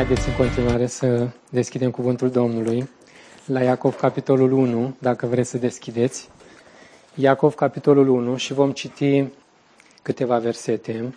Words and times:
Haideți 0.00 0.28
în 0.28 0.34
continuare 0.34 0.86
să 0.86 1.28
deschidem 1.50 1.90
cuvântul 1.90 2.30
Domnului 2.30 2.88
la 3.46 3.62
Iacov, 3.62 3.96
capitolul 3.96 4.52
1, 4.52 4.96
dacă 4.98 5.26
vreți 5.26 5.50
să 5.50 5.58
deschideți. 5.58 6.28
Iacov, 7.14 7.54
capitolul 7.54 8.08
1 8.08 8.36
și 8.36 8.52
vom 8.52 8.72
citi 8.72 9.24
câteva 10.02 10.38
versete, 10.38 11.14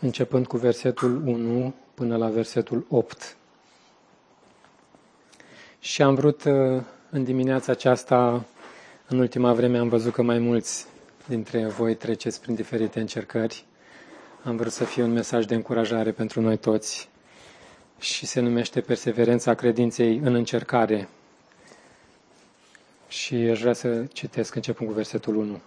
începând 0.00 0.46
cu 0.46 0.56
versetul 0.56 1.22
1 1.26 1.74
până 1.94 2.16
la 2.16 2.28
versetul 2.28 2.86
8. 2.88 3.36
Și 5.78 6.02
am 6.02 6.14
vrut 6.14 6.44
uh, 6.44 6.82
în 7.10 7.24
dimineața 7.24 7.72
aceasta, 7.72 8.44
în 9.08 9.18
ultima 9.18 9.52
vreme 9.52 9.78
am 9.78 9.88
văzut 9.88 10.12
că 10.12 10.22
mai 10.22 10.38
mulți 10.38 10.86
dintre 11.26 11.66
voi 11.66 11.94
treceți 11.94 12.40
prin 12.40 12.54
diferite 12.54 13.00
încercări. 13.00 13.64
Am 14.46 14.56
vrut 14.56 14.72
să 14.72 14.84
fie 14.84 15.02
un 15.02 15.12
mesaj 15.12 15.44
de 15.44 15.54
încurajare 15.54 16.10
pentru 16.10 16.40
noi 16.40 16.56
toți 16.56 17.08
și 17.98 18.26
se 18.26 18.40
numește 18.40 18.80
Perseverența 18.80 19.54
credinței 19.54 20.20
în 20.24 20.34
încercare. 20.34 21.08
Și 23.08 23.34
aș 23.34 23.60
vrea 23.60 23.72
să 23.72 24.04
citesc 24.12 24.54
începând 24.54 24.88
cu 24.88 24.94
versetul 24.94 25.36
1. 25.36 25.60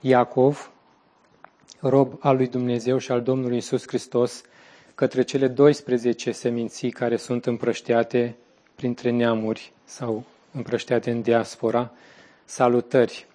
Iacov, 0.00 0.70
rob 1.80 2.16
al 2.20 2.36
lui 2.36 2.46
Dumnezeu 2.46 2.98
și 2.98 3.10
al 3.12 3.22
Domnului 3.22 3.56
Isus 3.56 3.86
Hristos, 3.86 4.42
către 4.94 5.22
cele 5.22 5.48
12 5.48 6.32
seminții 6.32 6.90
care 6.90 7.16
sunt 7.16 7.46
împrăștiate 7.46 8.36
printre 8.74 9.10
neamuri 9.10 9.72
sau 9.84 10.24
împrăștiate 10.52 11.10
în 11.10 11.22
diaspora, 11.22 11.92
salutări. 12.44 13.26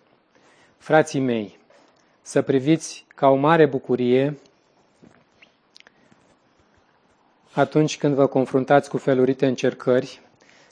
Frații 0.78 1.20
mei, 1.20 1.58
să 2.22 2.42
priviți 2.42 3.06
ca 3.16 3.28
o 3.28 3.36
mare 3.36 3.66
bucurie 3.66 4.38
atunci 7.54 7.98
când 7.98 8.16
vă 8.16 8.28
confruntați 8.28 8.90
cu 8.90 8.98
felurite 8.98 9.46
încercări, 9.46 10.20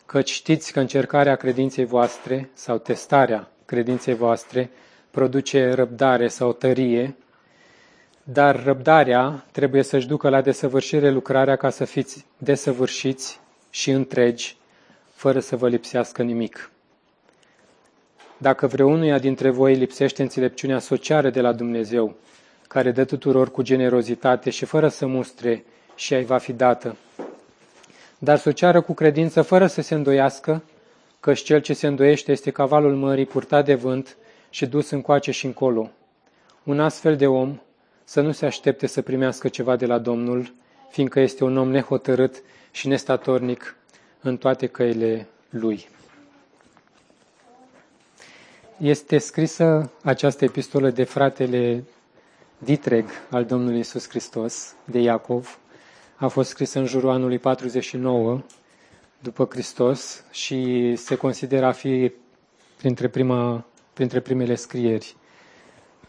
căci 0.06 0.32
știți 0.32 0.72
că 0.72 0.80
încercarea 0.80 1.36
credinței 1.36 1.86
voastre 1.86 2.50
sau 2.54 2.78
testarea 2.78 3.52
credinței 3.66 4.14
voastre 4.16 4.70
produce 5.12 5.72
răbdare 5.72 6.28
sau 6.28 6.54
tărie, 6.54 7.16
dar 8.24 8.64
răbdarea 8.64 9.46
trebuie 9.52 9.84
să-și 9.84 10.08
ducă 10.08 10.30
la 10.30 10.42
desăvârșire 10.42 11.10
lucrarea 11.10 11.56
ca 11.56 11.70
să 11.70 11.86
fiți 11.86 12.26
desăvârșiți 12.38 13.40
și 13.70 13.92
întregi, 13.92 14.58
fără 15.14 15.40
să 15.40 15.56
vă 15.56 15.68
lipsească 15.68 16.24
nimic. 16.24 16.72
Dacă 18.38 18.68
vreunuia 18.68 19.20
dintre 19.20 19.50
voi 19.50 19.76
lipsește 19.76 20.22
înțelepciunea 20.22 20.80
socială 20.80 21.30
de 21.30 21.42
la 21.42 21.52
Dumnezeu, 21.52 22.16
care 22.68 22.92
dă 22.92 23.04
tuturor 23.04 23.52
cu 23.52 23.62
generozitate 23.62 24.50
și 24.50 24.66
fără 24.66 24.88
să 24.88 25.06
mustre, 25.06 25.64
și 26.00 26.14
ai 26.14 26.24
va 26.24 26.38
fi 26.38 26.54
dată. 26.54 26.96
Dar 28.18 28.38
să 28.38 28.50
o 28.50 28.52
ceară 28.52 28.82
cu 28.82 28.94
credință, 28.94 29.42
fără 29.42 29.68
să 29.68 29.82
se 29.82 29.94
îndoiască, 29.94 30.64
căci 31.20 31.42
cel 31.44 31.62
ce 31.62 31.74
se 31.74 31.88
îndoiește 31.88 32.32
este 32.32 32.52
cavalul 32.52 32.96
mării 32.96 33.26
purtat 33.26 33.66
de 33.66 33.76
vânt 33.76 34.18
și 34.50 34.66
dus 34.66 34.90
încoace 34.90 35.32
și 35.32 35.46
încolo. 35.46 35.92
Un 36.64 36.80
astfel 36.80 37.16
de 37.16 37.28
om 37.28 37.60
să 38.04 38.22
nu 38.22 38.32
se 38.32 38.46
aștepte 38.46 38.88
să 38.88 39.02
primească 39.02 39.48
ceva 39.48 39.76
de 39.76 39.86
la 39.86 39.98
Domnul, 39.98 40.54
fiindcă 40.90 41.20
este 41.20 41.44
un 41.44 41.58
om 41.58 41.70
nehotărât 41.70 42.42
și 42.72 42.88
nestatornic 42.88 43.76
în 44.22 44.38
toate 44.38 44.68
căile 44.68 45.28
lui. 45.50 45.88
Este 48.78 49.18
scrisă 49.18 49.92
această 50.04 50.46
epistolă 50.46 50.90
de 50.90 51.04
fratele 51.04 51.84
Ditreg 52.58 53.06
al 53.30 53.46
Domnului 53.46 53.80
Isus 53.80 54.10
Hristos, 54.10 54.74
de 54.86 55.00
Iacov, 55.00 55.60
a 56.20 56.28
fost 56.28 56.50
scris 56.50 56.74
în 56.74 56.86
jurul 56.86 57.10
anului 57.10 57.38
49 57.40 58.42
după 59.20 59.48
Hristos 59.52 60.24
și 60.32 60.94
se 60.96 61.16
consideră 61.16 61.66
a 61.66 61.72
fi 61.72 62.12
printre, 62.78 63.08
prima, 63.08 63.66
printre 63.94 64.20
primele 64.20 64.56
scrieri 64.56 65.16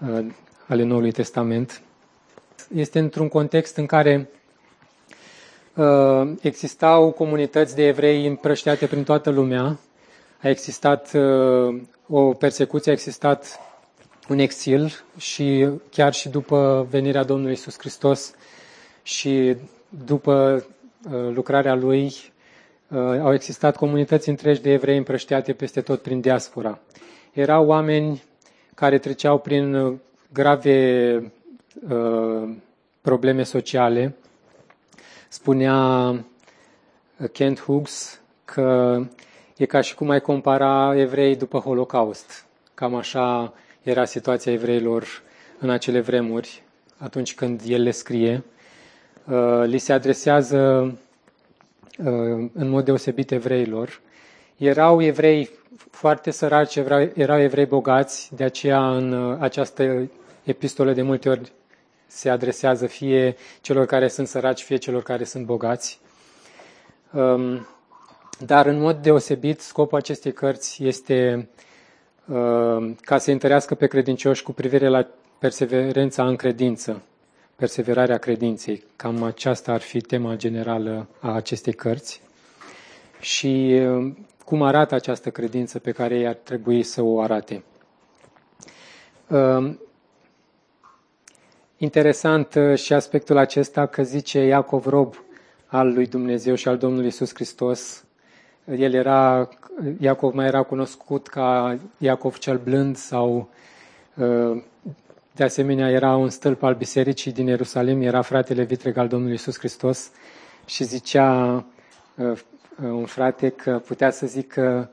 uh, 0.08 0.26
ale 0.66 0.82
Noului 0.82 1.12
Testament. 1.12 1.82
Este 2.74 2.98
într-un 2.98 3.28
context 3.28 3.76
în 3.76 3.86
care 3.86 4.30
uh, 5.74 6.32
existau 6.40 7.10
comunități 7.10 7.74
de 7.74 7.86
evrei 7.86 8.26
împrăștiate 8.26 8.86
prin 8.86 9.04
toată 9.04 9.30
lumea, 9.30 9.78
a 10.42 10.48
existat 10.48 11.12
uh, 11.14 11.80
o 12.08 12.32
persecuție, 12.32 12.90
a 12.90 12.94
existat 12.94 13.60
un 14.28 14.38
exil 14.38 15.02
și 15.16 15.68
chiar 15.90 16.12
și 16.12 16.28
după 16.28 16.86
venirea 16.90 17.22
Domnului 17.24 17.52
Isus 17.52 17.78
Hristos 17.78 18.32
și 19.02 19.56
după 20.04 20.64
uh, 21.10 21.30
lucrarea 21.34 21.74
lui, 21.74 22.04
uh, 22.88 22.98
au 22.98 23.32
existat 23.32 23.76
comunități 23.76 24.28
întregi 24.28 24.60
de 24.60 24.72
evrei 24.72 24.96
împrăștiate 24.96 25.52
peste 25.52 25.80
tot 25.80 26.02
prin 26.02 26.20
diaspora. 26.20 26.78
Erau 27.32 27.66
oameni 27.66 28.22
care 28.74 28.98
treceau 28.98 29.38
prin 29.38 29.74
uh, 29.74 29.96
grave 30.32 31.32
probleme 33.00 33.42
sociale. 33.42 34.14
Spunea 35.28 36.14
Kent 37.32 37.60
Hughes 37.60 38.20
că 38.44 39.00
e 39.56 39.66
ca 39.66 39.80
și 39.80 39.94
cum 39.94 40.10
ai 40.10 40.20
compara 40.20 40.96
evrei 40.96 41.36
după 41.36 41.58
Holocaust. 41.58 42.44
Cam 42.74 42.94
așa 42.94 43.54
era 43.82 44.04
situația 44.04 44.52
evreilor 44.52 45.04
în 45.58 45.70
acele 45.70 46.00
vremuri, 46.00 46.62
atunci 46.98 47.34
când 47.34 47.60
el 47.66 47.82
le 47.82 47.90
scrie. 47.90 48.44
Uh, 49.30 49.62
li 49.66 49.78
se 49.78 49.92
adresează 49.92 50.58
uh, 51.98 52.48
în 52.52 52.68
mod 52.68 52.84
deosebit 52.84 53.30
evreilor. 53.30 54.00
Erau 54.56 55.02
evrei 55.02 55.50
foarte 55.90 56.30
săraci, 56.30 56.76
erau 57.14 57.40
evrei 57.40 57.66
bogați, 57.66 58.30
de 58.36 58.44
aceea 58.44 58.90
în 58.90 59.12
uh, 59.12 59.36
această 59.40 60.10
epistolă 60.42 60.92
de 60.92 61.02
multe 61.02 61.28
ori 61.28 61.52
se 62.06 62.30
adresează 62.30 62.86
fie 62.86 63.36
celor 63.60 63.86
care 63.86 64.08
sunt 64.08 64.26
săraci, 64.26 64.62
fie 64.62 64.76
celor 64.76 65.02
care 65.02 65.24
sunt 65.24 65.44
bogați. 65.44 66.00
Um, 67.12 67.66
dar 68.46 68.66
în 68.66 68.80
mod 68.80 68.96
deosebit, 68.96 69.60
scopul 69.60 69.98
acestei 69.98 70.32
cărți 70.32 70.84
este 70.84 71.48
ca 73.00 73.18
să 73.18 73.30
întărească 73.30 73.74
pe 73.74 73.86
credincioși 73.86 74.42
cu 74.42 74.52
privire 74.52 74.88
la 74.88 75.06
perseverența 75.38 76.26
în 76.26 76.36
credință 76.36 77.02
perseverarea 77.60 78.18
credinței. 78.18 78.84
Cam 78.96 79.22
aceasta 79.22 79.72
ar 79.72 79.80
fi 79.80 80.00
tema 80.00 80.36
generală 80.36 81.08
a 81.20 81.34
acestei 81.34 81.72
cărți. 81.72 82.20
Și 83.20 83.80
uh, 83.80 84.12
cum 84.44 84.62
arată 84.62 84.94
această 84.94 85.30
credință 85.30 85.78
pe 85.78 85.90
care 85.90 86.18
ei 86.18 86.26
ar 86.26 86.34
trebui 86.34 86.82
să 86.82 87.02
o 87.02 87.20
arate. 87.20 87.62
Uh, 89.28 89.74
interesant 91.76 92.54
uh, 92.54 92.78
și 92.78 92.92
aspectul 92.92 93.36
acesta 93.36 93.86
că 93.86 94.02
zice 94.02 94.38
Iacov 94.38 94.86
Rob 94.86 95.14
al 95.66 95.92
lui 95.92 96.06
Dumnezeu 96.06 96.54
și 96.54 96.68
al 96.68 96.76
Domnului 96.76 97.06
Isus 97.06 97.34
Hristos. 97.34 98.04
El 98.64 98.94
era, 98.94 99.48
Iacov 99.98 100.34
mai 100.34 100.46
era 100.46 100.62
cunoscut 100.62 101.26
ca 101.26 101.78
Iacov 101.98 102.38
cel 102.38 102.58
blând 102.58 102.96
sau 102.96 103.48
de 105.40 105.46
asemenea, 105.46 105.90
era 105.90 106.16
un 106.16 106.28
stâlp 106.30 106.62
al 106.62 106.74
bisericii 106.74 107.32
din 107.32 107.46
Ierusalim, 107.46 108.02
era 108.02 108.22
fratele 108.22 108.62
vitreg 108.62 108.96
al 108.96 109.08
Domnului 109.08 109.34
Isus 109.34 109.58
Hristos 109.58 110.10
și 110.66 110.84
zicea 110.84 111.64
uh, 112.14 112.40
un 112.82 113.04
frate 113.04 113.48
că 113.48 113.78
putea 113.86 114.10
să 114.10 114.26
zică 114.26 114.90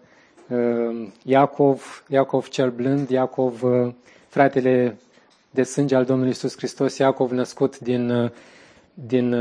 uh, 0.48 1.08
Iacov, 1.24 2.04
Iacov 2.08 2.48
cel 2.48 2.70
blând, 2.72 3.10
Iacov, 3.10 3.64
uh, 3.64 3.94
fratele 4.28 4.98
de 5.52 5.64
sânge 5.64 5.96
al 5.96 6.06
Domnului 6.06 6.32
Isus 6.32 6.58
Hristos, 6.58 6.98
Iacov 6.98 7.32
născut 7.32 7.80
din, 7.80 8.32
din 8.94 9.36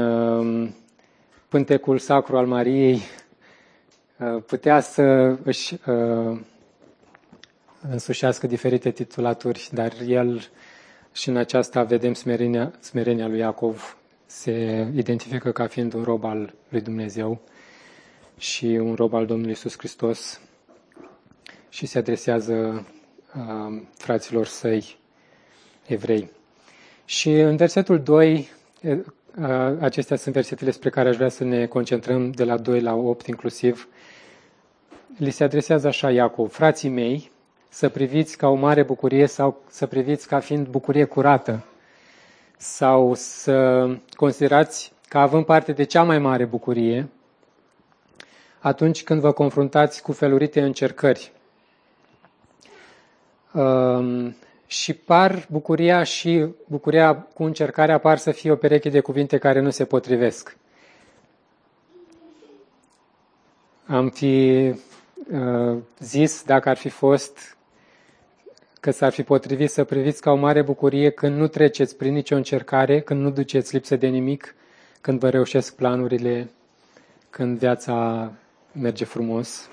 pântecul 1.48 1.98
sacru 1.98 2.36
al 2.36 2.46
Mariei, 2.46 3.00
putea 4.46 4.80
să 4.80 5.36
își 5.44 5.76
însușească 7.90 8.46
diferite 8.46 8.90
titulaturi, 8.90 9.68
dar 9.72 9.92
el 10.06 10.48
și 11.16 11.28
în 11.28 11.36
aceasta 11.36 11.82
vedem 11.82 12.14
smerenia, 12.14 12.72
smerenia 12.80 13.26
lui 13.26 13.38
Iacov. 13.38 13.98
Se 14.26 14.86
identifică 14.94 15.52
ca 15.52 15.66
fiind 15.66 15.92
un 15.92 16.02
rob 16.02 16.24
al 16.24 16.54
lui 16.68 16.80
Dumnezeu 16.80 17.40
și 18.38 18.64
un 18.66 18.94
rob 18.94 19.14
al 19.14 19.26
Domnului 19.26 19.52
Isus 19.52 19.76
Hristos 19.78 20.40
și 21.68 21.86
se 21.86 21.98
adresează 21.98 22.86
uh, 23.36 23.82
fraților 23.96 24.46
săi 24.46 24.96
evrei. 25.86 26.30
Și 27.04 27.30
în 27.30 27.56
versetul 27.56 28.02
2, 28.02 28.48
uh, 28.82 28.98
acestea 29.80 30.16
sunt 30.16 30.34
versetele 30.34 30.70
spre 30.70 30.90
care 30.90 31.08
aș 31.08 31.16
vrea 31.16 31.28
să 31.28 31.44
ne 31.44 31.66
concentrăm 31.66 32.30
de 32.30 32.44
la 32.44 32.56
2 32.56 32.80
la 32.80 32.94
8 32.94 33.26
inclusiv, 33.26 33.88
li 35.18 35.30
se 35.30 35.44
adresează 35.44 35.86
așa 35.86 36.10
Iacov, 36.10 36.50
frații 36.50 36.88
mei, 36.88 37.30
să 37.76 37.88
priviți 37.88 38.36
ca 38.36 38.48
o 38.48 38.54
mare 38.54 38.82
bucurie 38.82 39.26
sau 39.26 39.62
să 39.68 39.86
priviți 39.86 40.26
ca 40.28 40.40
fiind 40.40 40.66
bucurie 40.66 41.04
curată 41.04 41.64
sau 42.56 43.14
să 43.14 43.88
considerați 44.10 44.92
ca 45.08 45.20
având 45.20 45.44
parte 45.44 45.72
de 45.72 45.84
cea 45.84 46.02
mai 46.02 46.18
mare 46.18 46.44
bucurie 46.44 47.08
atunci 48.58 49.02
când 49.04 49.20
vă 49.20 49.32
confruntați 49.32 50.02
cu 50.02 50.12
felurite 50.12 50.62
încercări. 50.62 51.32
Um, 53.52 54.36
și 54.66 54.92
par 54.94 55.46
bucuria 55.50 56.02
și 56.02 56.46
bucuria 56.66 57.14
cu 57.16 57.42
încercarea 57.42 57.98
par 57.98 58.18
să 58.18 58.30
fie 58.30 58.50
o 58.50 58.56
pereche 58.56 58.88
de 58.88 59.00
cuvinte 59.00 59.38
care 59.38 59.60
nu 59.60 59.70
se 59.70 59.84
potrivesc. 59.84 60.56
Am 63.86 64.08
fi 64.08 64.72
uh, 65.32 65.76
zis, 65.98 66.42
dacă 66.44 66.68
ar 66.68 66.76
fi 66.76 66.88
fost, 66.88 67.55
că 68.86 68.92
s-ar 68.92 69.12
fi 69.12 69.22
potrivit 69.22 69.70
să 69.70 69.84
priviți 69.84 70.20
ca 70.20 70.30
o 70.30 70.34
mare 70.34 70.62
bucurie 70.62 71.10
când 71.10 71.36
nu 71.36 71.46
treceți 71.46 71.96
prin 71.96 72.12
nicio 72.12 72.36
încercare, 72.36 73.00
când 73.00 73.20
nu 73.20 73.30
duceți 73.30 73.74
lipsă 73.74 73.96
de 73.96 74.06
nimic, 74.06 74.54
când 75.00 75.18
vă 75.18 75.28
reușesc 75.28 75.74
planurile, 75.74 76.50
când 77.30 77.58
viața 77.58 78.32
merge 78.72 79.04
frumos. 79.04 79.68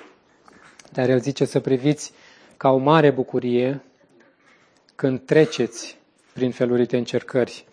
Dar 0.91 1.09
el 1.09 1.19
zice 1.19 1.45
să 1.45 1.59
priviți 1.59 2.11
ca 2.57 2.69
o 2.69 2.77
mare 2.77 3.11
bucurie 3.11 3.81
când 4.95 5.21
treceți 5.25 5.97
prin 6.33 6.51
felurite 6.51 6.97
încercări. 6.97 7.65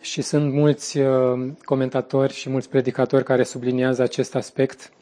Și 0.00 0.22
sunt 0.22 0.52
mulți 0.52 0.98
uh, 0.98 1.50
comentatori 1.64 2.32
și 2.32 2.48
mulți 2.48 2.68
predicatori 2.68 3.24
care 3.24 3.42
subliniază 3.42 4.02
acest 4.02 4.34
aspect 4.34 4.92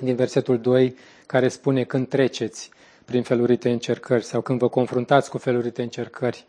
din 0.00 0.14
versetul 0.14 0.58
2, 0.58 0.94
care 1.26 1.48
spune 1.48 1.84
când 1.84 2.08
treceți 2.08 2.70
prin 3.04 3.22
felurite 3.22 3.70
încercări 3.70 4.24
sau 4.24 4.40
când 4.40 4.58
vă 4.58 4.68
confruntați 4.68 5.30
cu 5.30 5.38
felurite 5.38 5.82
încercări. 5.82 6.44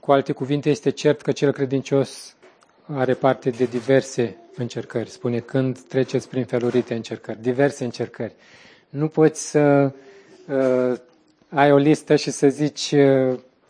Cu 0.00 0.12
alte 0.12 0.32
cuvinte, 0.32 0.70
este 0.70 0.90
cert 0.90 1.22
că 1.22 1.32
cel 1.32 1.52
credincios 1.52 2.36
are 2.86 3.14
parte 3.14 3.50
de 3.50 3.64
diverse 3.64 4.36
încercări. 4.56 5.10
Spune 5.10 5.38
când 5.38 5.78
treceți 5.78 6.28
prin 6.28 6.44
felurite 6.44 6.94
încercări, 6.94 7.42
diverse 7.42 7.84
încercări. 7.84 8.34
Nu 8.88 9.08
poți 9.08 9.50
să 9.50 9.92
uh, 10.48 10.98
ai 11.48 11.72
o 11.72 11.76
listă 11.76 12.16
și 12.16 12.30
să 12.30 12.48
zici 12.48 12.94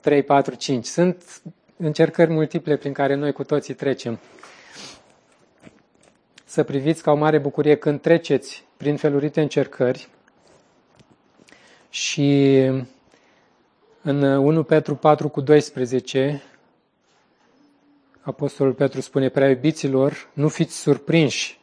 3, 0.01 0.23
4, 0.23 0.55
5. 0.55 0.85
Sunt 0.85 1.43
încercări 1.77 2.31
multiple 2.31 2.77
prin 2.77 2.93
care 2.93 3.15
noi 3.15 3.33
cu 3.33 3.45
toții 3.45 3.75
trecem. 3.75 4.19
Să 6.45 6.63
priviți 6.63 7.03
ca 7.03 7.11
o 7.11 7.17
mare 7.17 7.39
bucurie 7.39 7.75
când 7.75 8.01
treceți 8.01 8.65
prin 8.77 8.97
felurite 8.97 9.41
încercări 9.41 10.09
și 11.97 12.55
în 14.03 14.23
1 14.23 14.63
Petru 14.63 14.95
4 14.95 15.29
cu 15.29 15.41
12 15.41 16.43
Apostolul 18.21 18.73
Petru 18.73 19.01
spune, 19.01 19.29
prea 19.29 19.49
iubiților, 19.49 20.29
nu 20.33 20.49
fiți 20.49 20.81
surprinși 20.81 21.59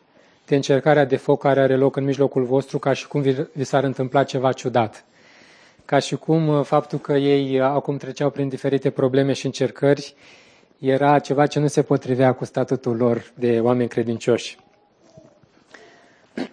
de 0.45 0.55
încercarea 0.55 1.05
de 1.05 1.15
foc 1.15 1.41
care 1.41 1.61
are 1.61 1.75
loc 1.75 1.95
în 1.95 2.03
mijlocul 2.03 2.43
vostru, 2.43 2.79
ca 2.79 2.93
și 2.93 3.07
cum 3.07 3.21
vi 3.53 3.63
s-ar 3.63 3.83
întâmpla 3.83 4.23
ceva 4.23 4.51
ciudat 4.51 5.05
ca 5.85 5.99
și 5.99 6.15
cum 6.15 6.47
uh, 6.47 6.65
faptul 6.65 6.99
că 6.99 7.13
ei 7.13 7.59
uh, 7.59 7.65
acum 7.65 7.97
treceau 7.97 8.29
prin 8.29 8.49
diferite 8.49 8.89
probleme 8.89 9.33
și 9.33 9.45
încercări 9.45 10.15
era 10.79 11.19
ceva 11.19 11.47
ce 11.47 11.59
nu 11.59 11.67
se 11.67 11.81
potrivea 11.81 12.33
cu 12.33 12.45
statutul 12.45 12.95
lor 12.95 13.31
de 13.35 13.59
oameni 13.59 13.89
credincioși. 13.89 14.57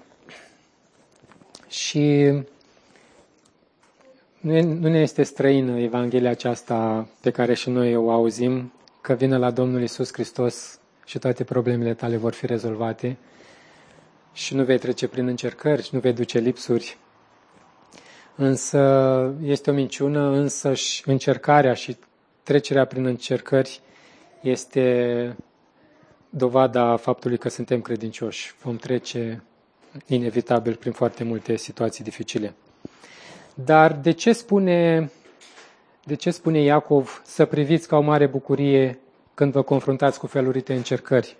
Și 1.69 2.33
nu 4.41 4.89
ne 4.89 5.01
este 5.01 5.23
străină 5.23 5.79
Evanghelia 5.79 6.31
aceasta 6.31 7.09
pe 7.21 7.31
care 7.31 7.55
și 7.55 7.71
noi 7.71 7.97
o 7.97 8.11
auzim, 8.11 8.73
că 9.01 9.13
vine 9.13 9.37
la 9.37 9.51
Domnul 9.51 9.83
Isus 9.83 10.13
Hristos 10.13 10.79
și 11.05 11.19
toate 11.19 11.45
problemele 11.45 11.95
tale 11.95 12.17
vor 12.17 12.33
fi 12.33 12.47
rezolvate 12.47 13.17
și 14.33 14.55
nu 14.55 14.65
vei 14.65 14.79
trece 14.79 15.09
prin 15.09 15.27
încercări 15.27 15.83
și 15.83 15.95
nu 15.95 16.01
vei 16.01 16.13
duce 16.13 16.39
lipsuri, 16.39 16.99
Însă 18.43 19.35
este 19.43 19.71
o 19.71 19.73
minciună, 19.73 20.21
însă 20.21 20.75
și 20.75 21.03
încercarea 21.09 21.75
și 21.75 21.97
trecerea 22.43 22.85
prin 22.85 23.05
încercări 23.05 23.81
este 24.41 25.37
dovada 26.31 26.97
faptului 26.97 27.39
că 27.39 27.49
suntem 27.49 27.81
credincioși. 27.81 28.55
Vom 28.63 28.77
trece 28.77 29.43
inevitabil 30.07 30.75
prin 30.75 30.93
foarte 30.93 31.25
multe 31.25 31.57
situații 31.57 32.05
dificile. 32.05 32.55
Dar 33.55 33.93
de 33.93 34.11
ce 34.11 34.33
spune, 34.33 35.11
de 36.05 36.15
ce 36.15 36.31
spune 36.31 36.61
Iacov 36.61 37.23
să 37.25 37.45
priviți 37.45 37.89
ca 37.89 37.97
o 37.97 38.01
mare 38.01 38.27
bucurie 38.27 38.99
când 39.35 39.53
vă 39.53 39.63
confruntați 39.63 40.19
cu 40.19 40.27
felurite 40.27 40.75
încercări? 40.75 41.37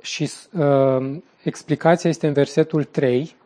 Și 0.00 0.30
uh, 0.52 1.16
explicația 1.42 2.10
este 2.10 2.26
în 2.26 2.32
versetul 2.32 2.84
3, 2.84 3.36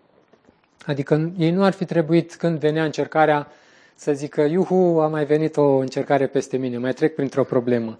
Adică 0.86 1.32
ei 1.38 1.50
nu 1.50 1.64
ar 1.64 1.72
fi 1.72 1.84
trebuit 1.84 2.34
când 2.34 2.58
venea 2.58 2.84
încercarea 2.84 3.48
să 3.94 4.12
zică, 4.12 4.40
iuhu, 4.40 4.98
a 5.00 5.06
mai 5.06 5.24
venit 5.24 5.56
o 5.56 5.76
încercare 5.76 6.26
peste 6.26 6.56
mine, 6.56 6.78
mai 6.78 6.92
trec 6.92 7.14
printr-o 7.14 7.44
problemă. 7.44 7.98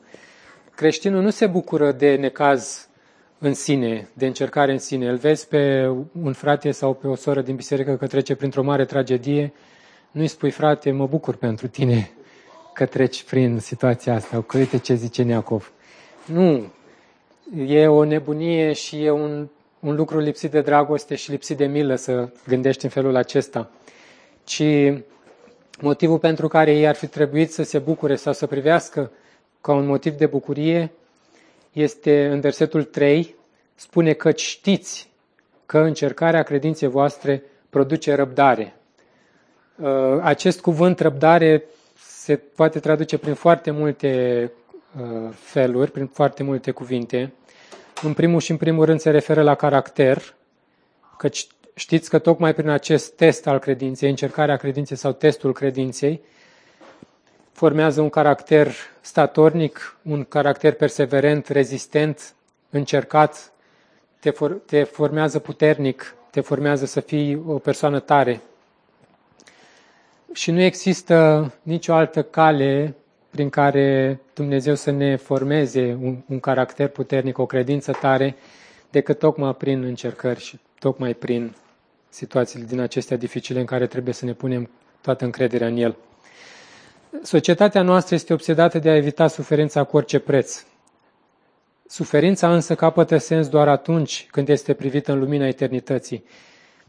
Creștinul 0.75 1.23
nu 1.23 1.31
se 1.31 1.47
bucură 1.47 1.93
de 1.93 2.14
necaz 2.14 2.88
în 3.40 3.54
sine, 3.54 4.08
de 4.12 4.26
încercare 4.26 4.72
în 4.72 4.78
sine. 4.78 5.08
Îl 5.08 5.16
vezi 5.16 5.48
pe 5.48 5.92
un 6.22 6.32
frate 6.32 6.70
sau 6.70 6.94
pe 6.94 7.06
o 7.06 7.14
soră 7.14 7.40
din 7.40 7.54
biserică 7.56 7.96
că 7.96 8.06
trece 8.06 8.34
printr-o 8.34 8.62
mare 8.62 8.84
tragedie, 8.84 9.52
nu-i 10.10 10.26
spui, 10.26 10.50
frate, 10.50 10.90
mă 10.90 11.06
bucur 11.06 11.37
pentru 11.37 11.69
tine 11.69 12.10
că 12.75 12.87
treci 12.87 13.22
prin 13.22 13.58
situația 13.58 14.14
asta, 14.14 14.42
că 14.42 14.58
uite 14.58 14.78
ce 14.78 14.94
zice 14.94 15.22
Neacov. 15.22 15.72
Nu, 16.26 16.64
e 17.66 17.87
o 17.87 18.04
nebunie 18.04 18.72
și 18.72 19.04
e 19.04 19.10
un 19.10 19.48
un 19.81 19.94
lucru 19.94 20.19
lipsit 20.19 20.50
de 20.50 20.60
dragoste 20.60 21.14
și 21.14 21.31
lipsit 21.31 21.56
de 21.56 21.66
milă 21.66 21.94
să 21.94 22.28
gândești 22.46 22.84
în 22.84 22.90
felul 22.90 23.16
acesta, 23.16 23.70
ci 24.44 24.62
motivul 25.81 26.19
pentru 26.19 26.48
care 26.48 26.72
ei 26.72 26.87
ar 26.87 26.94
fi 26.94 27.06
trebuit 27.06 27.52
să 27.52 27.62
se 27.62 27.78
bucure 27.78 28.16
sau 28.16 28.32
să 28.32 28.46
privească 28.46 29.10
ca 29.60 29.72
un 29.72 29.87
motiv 29.87 30.14
de 30.14 30.26
bucurie 30.26 30.90
este 31.72 32.26
în 32.26 32.40
versetul 32.40 32.82
3, 32.84 33.34
spune 33.75 34.12
că 34.12 34.31
știți 34.32 35.11
că 35.67 35.78
încercarea 35.78 36.43
credinței 36.43 36.88
voastre 36.88 37.43
produce 37.70 38.14
răbdare. 38.14 38.75
Uh, 39.76 39.88
acest 40.22 40.61
cuvânt 40.61 41.00
răbdare 41.00 41.64
se 41.97 42.37
poate 42.37 42.78
traduce 42.80 43.18
prin 43.18 43.35
foarte 43.35 43.71
multe 43.71 44.52
uh, 45.00 45.30
feluri, 45.35 45.90
prin 45.90 46.06
foarte 46.06 46.42
multe 46.42 46.71
cuvinte. 46.71 47.33
În 48.02 48.12
primul 48.12 48.40
și 48.40 48.50
în 48.50 48.56
primul 48.56 48.85
rând 48.85 49.00
se 49.00 49.11
referă 49.11 49.42
la 49.42 49.54
caracter, 49.54 50.35
că 51.16 51.28
știți 51.75 52.11
că 52.11 52.18
tocmai 52.18 52.54
prin 52.54 52.68
acest 52.68 53.12
test 53.16 53.47
al 53.47 53.59
credinței, 53.59 54.09
încercarea 54.11 54.56
credinței 54.56 54.97
sau 54.97 55.12
testul 55.12 55.52
credinței, 55.52 56.21
formează 57.61 58.00
un 58.00 58.09
caracter 58.09 58.73
statornic, 59.00 59.97
un 60.02 60.25
caracter 60.25 60.73
perseverent, 60.73 61.47
rezistent, 61.49 62.35
încercat, 62.71 63.52
te, 64.21 64.31
for, 64.31 64.52
te 64.52 64.83
formează 64.83 65.38
puternic, 65.38 66.14
te 66.31 66.40
formează 66.40 66.87
să 66.87 67.00
fii 67.00 67.43
o 67.47 67.59
persoană 67.59 67.99
tare. 67.99 68.40
Și 70.33 70.50
nu 70.50 70.61
există 70.61 71.52
nicio 71.62 71.93
altă 71.95 72.23
cale 72.23 72.95
prin 73.31 73.50
care 73.50 74.21
Dumnezeu 74.35 74.75
să 74.75 74.90
ne 74.90 75.17
formeze 75.17 75.99
un, 76.02 76.17
un 76.29 76.40
caracter 76.40 76.88
puternic, 76.88 77.38
o 77.38 77.47
credință 77.47 77.93
tare, 77.93 78.37
decât 78.90 79.19
tocmai 79.19 79.55
prin 79.55 79.83
încercări 79.83 80.40
și 80.40 80.59
tocmai 80.79 81.14
prin 81.14 81.55
situațiile 82.09 82.64
din 82.64 82.81
acestea 82.81 83.17
dificile 83.17 83.61
în 83.61 83.67
care 83.67 83.87
trebuie 83.87 84.14
să 84.14 84.25
ne 84.25 84.33
punem 84.33 84.71
toată 85.00 85.25
încrederea 85.25 85.67
în 85.67 85.76
El. 85.76 85.97
Societatea 87.23 87.83
noastră 87.83 88.14
este 88.14 88.33
obsedată 88.33 88.79
de 88.79 88.90
a 88.90 88.97
evita 88.97 89.26
suferința 89.26 89.85
cu 89.85 89.97
orice 89.97 90.19
preț. 90.19 90.64
Suferința 91.87 92.55
însă 92.55 92.75
capătă 92.75 93.17
sens 93.17 93.49
doar 93.49 93.69
atunci 93.69 94.26
când 94.31 94.49
este 94.49 94.75
privită 94.75 95.12
în 95.12 95.19
lumina 95.19 95.47
eternității. 95.47 96.25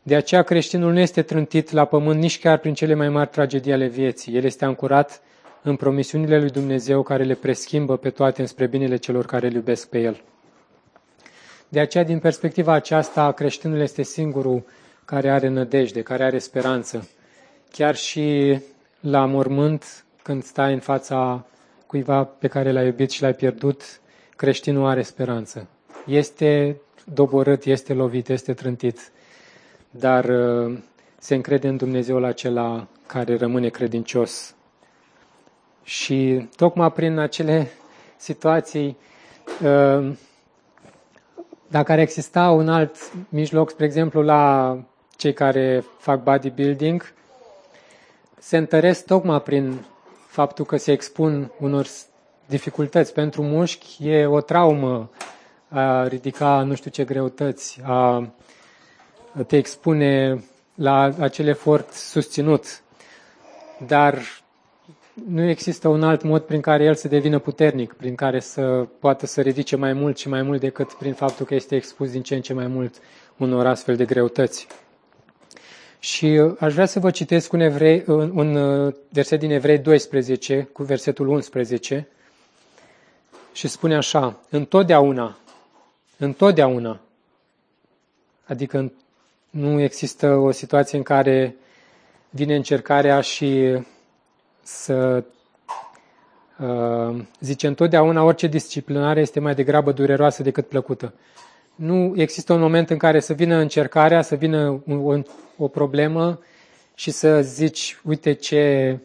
De 0.04 0.16
aceea 0.16 0.44
creștinul 0.44 0.92
nu 0.92 1.00
este 1.00 1.22
trântit 1.22 1.72
la 1.72 1.86
pământ 1.86 2.20
nici 2.20 2.40
chiar 2.40 2.58
prin 2.58 2.74
cele 2.74 2.94
mai 2.94 3.10
mari 3.10 3.30
tragedii 3.30 3.74
ale 3.74 3.88
vieții. 3.88 4.36
El 4.36 4.44
este 4.44 4.66
ancorat 4.66 5.22
în 5.62 5.76
promisiunile 5.76 6.40
lui 6.40 6.50
Dumnezeu 6.50 7.04
care 7.04 7.24
le 7.24 7.34
preschimbă 7.34 7.98
pe 7.98 8.10
toate 8.10 8.42
înspre 8.42 8.68
binele 8.68 8.96
celor 8.96 9.26
care 9.26 9.48
îl 9.48 9.54
iubesc 9.54 9.90
pe 9.90 10.00
El. 10.00 10.22
De 11.70 11.80
aceea, 11.80 12.04
din 12.04 12.20
perspectiva 12.20 12.74
aceasta, 12.74 13.32
creștinul 13.32 13.80
este 13.80 14.04
singurul 14.04 14.64
care 15.06 15.30
are 15.30 15.48
nădejde, 15.48 16.02
care 16.02 16.24
are 16.24 16.38
speranță. 16.38 17.10
Chiar 17.72 17.96
și 17.96 18.60
la 19.00 19.26
mormânt, 19.26 20.06
când 20.24 20.44
stai 20.44 20.74
în 20.74 20.80
fața 20.80 21.46
cuiva 21.88 22.24
pe 22.24 22.48
care 22.48 22.72
l-ai 22.72 22.86
iubit 22.86 23.10
și 23.12 23.22
l-ai 23.22 23.34
pierdut, 23.34 24.00
creștinul 24.36 24.88
are 24.88 25.02
speranță. 25.02 25.68
Este 26.06 26.82
doborât, 27.06 27.66
este 27.66 27.94
lovit, 27.94 28.30
este 28.30 28.54
trântit, 28.54 29.12
dar 29.90 30.26
uh, 30.26 30.78
se 31.18 31.36
încrede 31.36 31.68
în 31.68 31.78
Dumnezeul 31.78 32.24
acela 32.24 32.88
care 33.08 33.38
rămâne 33.38 33.70
credincios 33.70 34.56
și 35.84 36.48
tocmai 36.56 36.92
prin 36.92 37.18
acele 37.18 37.68
situații 38.18 38.98
uh, 39.64 40.12
dacă 41.68 41.92
ar 41.92 42.00
exista 42.00 42.50
un 42.50 42.70
alt 42.70 42.96
mijloc, 43.30 43.70
spre 43.70 43.86
exemplu, 43.86 44.22
la 44.22 44.78
cei 45.16 45.34
care 45.34 45.84
fac 45.98 46.24
bodybuilding, 46.24 47.14
se 48.40 48.58
întăresc 48.58 49.06
tocmai 49.06 49.42
prin 49.42 49.86
faptul 50.32 50.66
că 50.66 50.78
se 50.78 50.92
expun 50.92 51.52
unor 51.60 51.86
dificultăți. 52.46 53.14
Pentru 53.14 53.44
mușchi 53.44 54.08
e 54.08 54.26
o 54.26 54.42
traumă 54.42 55.10
a 55.70 56.08
ridica 56.08 56.64
nu 56.64 56.76
știu 56.76 56.92
ce 56.92 57.04
greutăți, 57.04 57.80
a 57.84 58.32
te 59.48 59.58
expune 59.58 60.44
la 60.76 61.14
acel 61.20 61.48
efort 61.48 61.92
susținut. 61.94 62.82
Dar 63.88 64.20
nu 65.28 65.42
există 65.50 65.88
un 65.88 66.04
alt 66.04 66.24
mod 66.24 66.42
prin 66.42 66.62
care 66.62 66.84
el 66.84 66.96
să 66.96 67.08
devină 67.08 67.40
puternic, 67.40 67.94
prin 67.94 68.16
care 68.16 68.40
să 68.40 68.88
poată 69.00 69.26
să 69.26 69.42
ridice 69.42 69.76
mai 69.76 69.94
mult 69.94 70.18
și 70.18 70.30
mai 70.30 70.42
mult 70.42 70.60
decât 70.60 70.94
prin 70.94 71.14
faptul 71.14 71.46
că 71.46 71.56
este 71.56 71.76
expus 71.76 72.12
din 72.12 72.22
ce 72.22 72.36
în 72.36 72.42
ce 72.42 72.54
mai 72.54 72.68
mult 72.68 72.96
unor 73.38 73.66
astfel 73.66 73.96
de 73.96 74.06
greutăți. 74.06 74.68
Și 76.04 76.26
uh, 76.26 76.56
aș 76.60 76.74
vrea 76.74 76.86
să 76.86 77.00
vă 77.00 77.12
citesc 77.12 77.54
un, 77.54 77.60
evrei, 77.60 78.04
un, 78.08 78.32
un 78.38 78.56
uh, 78.56 78.94
verset 79.10 79.40
din 79.40 79.52
Evrei 79.52 79.78
12 79.78 80.70
cu 80.74 80.84
versetul 80.84 81.28
11 81.28 82.08
și 83.54 83.68
spune 83.68 83.96
așa, 83.96 84.40
întotdeauna, 84.50 85.38
întotdeauna, 86.18 87.00
adică 88.46 88.92
nu 89.50 89.82
există 89.82 90.36
o 90.36 90.52
situație 90.52 90.98
în 90.98 91.04
care 91.04 91.56
vine 92.30 92.56
încercarea 92.56 93.22
și 93.22 93.80
să 94.64 95.24
uh, 96.60 97.24
zice 97.40 97.68
întotdeauna 97.68 98.24
orice 98.24 98.48
disciplinare 98.48 99.20
este 99.22 99.40
mai 99.40 99.56
degrabă 99.56 99.92
dureroasă 99.92 100.44
decât 100.44 100.68
plăcută. 100.68 101.14
Nu 101.82 102.14
există 102.16 102.54
un 102.54 102.60
moment 102.60 102.90
în 102.90 102.98
care 102.98 103.20
să 103.20 103.34
vină 103.34 103.56
încercarea, 103.56 104.22
să 104.22 104.36
vină 104.36 104.84
o, 104.88 105.20
o 105.58 105.68
problemă 105.68 106.40
și 106.96 107.12
să 107.12 107.42
zici, 107.42 108.00
uite 108.04 108.34
ce, 108.34 108.98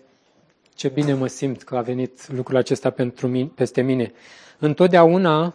ce 0.75 0.89
bine 0.89 1.13
mă 1.15 1.27
simt 1.27 1.63
că 1.63 1.77
a 1.77 1.81
venit 1.81 2.33
lucrul 2.33 2.57
acesta 2.57 2.91
pentru 2.91 3.27
mine, 3.27 3.51
peste 3.55 3.83
mine. 3.83 4.13
Întotdeauna, 4.59 5.55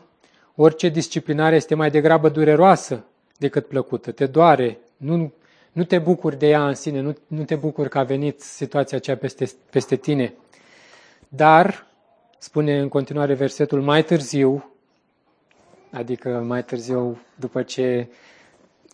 orice 0.55 0.89
disciplinare 0.89 1.55
este 1.55 1.75
mai 1.75 1.91
degrabă 1.91 2.29
dureroasă 2.29 3.05
decât 3.37 3.67
plăcută. 3.67 4.11
Te 4.11 4.25
doare, 4.25 4.77
nu, 4.97 5.33
nu 5.71 5.83
te 5.83 5.99
bucuri 5.99 6.39
de 6.39 6.47
ea 6.47 6.67
în 6.67 6.75
sine, 6.75 6.99
nu, 6.99 7.15
nu 7.27 7.43
te 7.43 7.55
bucuri 7.55 7.89
că 7.89 7.97
a 7.97 8.03
venit 8.03 8.41
situația 8.41 8.97
aceea 8.97 9.17
peste, 9.17 9.51
peste 9.69 9.95
tine. 9.95 10.33
Dar, 11.27 11.87
spune 12.37 12.79
în 12.79 12.87
continuare 12.87 13.33
versetul, 13.33 13.81
mai 13.81 14.03
târziu, 14.03 14.70
adică 15.91 16.29
mai 16.29 16.63
târziu, 16.63 17.19
după 17.36 17.62
ce 17.63 18.07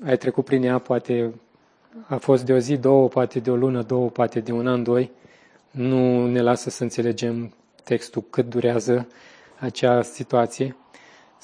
ai 0.06 0.18
trecut 0.18 0.46
prin 0.46 0.64
ea, 0.64 0.78
poate 0.78 1.34
a 2.08 2.18
fost 2.18 2.46
de 2.46 2.54
o 2.54 2.58
zi, 2.58 2.78
două, 2.78 3.08
poate 3.08 3.40
de 3.40 3.52
o 3.52 3.56
lună, 3.56 3.82
două, 3.82 4.10
poate 4.10 4.40
de 4.40 4.52
un 4.52 4.68
an, 4.68 4.84
doi, 4.84 5.12
nu 5.72 6.28
ne 6.28 6.42
lasă 6.42 6.70
să 6.70 6.84
înțelegem 6.84 7.54
textul 7.84 8.24
cât 8.30 8.50
durează 8.50 9.08
acea 9.60 10.02
situație. 10.02 10.76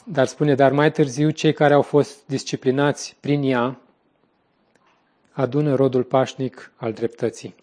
Dar 0.06 0.26
spune, 0.26 0.56
dar 0.56 0.72
mai 0.72 0.92
târziu 0.92 1.30
cei 1.30 1.54
care 1.54 1.74
au 1.74 1.82
fost 1.82 2.28
disciplinați 2.28 3.16
prin 3.20 3.44
ea 3.44 3.80
adună 5.32 5.76
rodul 5.76 6.04
pașnic 6.04 6.72
al 6.76 6.94
dreptății. 6.94 7.56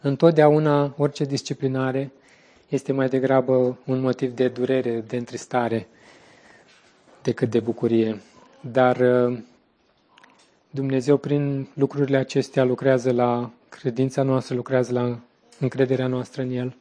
Întotdeauna, 0.00 0.94
orice 0.96 1.24
disciplinare 1.24 2.12
este 2.68 2.92
mai 2.92 3.08
degrabă 3.08 3.78
un 3.86 4.00
motiv 4.00 4.34
de 4.34 4.48
durere, 4.48 5.00
de 5.00 5.16
întristare, 5.16 5.86
decât 7.24 7.50
de 7.50 7.60
bucurie. 7.60 8.20
Dar 8.60 8.96
uh, 8.96 9.38
Dumnezeu, 10.70 11.16
prin 11.16 11.68
lucrurile 11.74 12.16
acestea, 12.16 12.64
lucrează 12.64 13.12
la 13.12 13.50
credința 13.68 14.22
noastră, 14.22 14.54
lucrează 14.54 14.92
la 14.92 15.18
încrederea 15.58 16.06
noastră 16.06 16.42
în 16.42 16.50
El. 16.50 16.76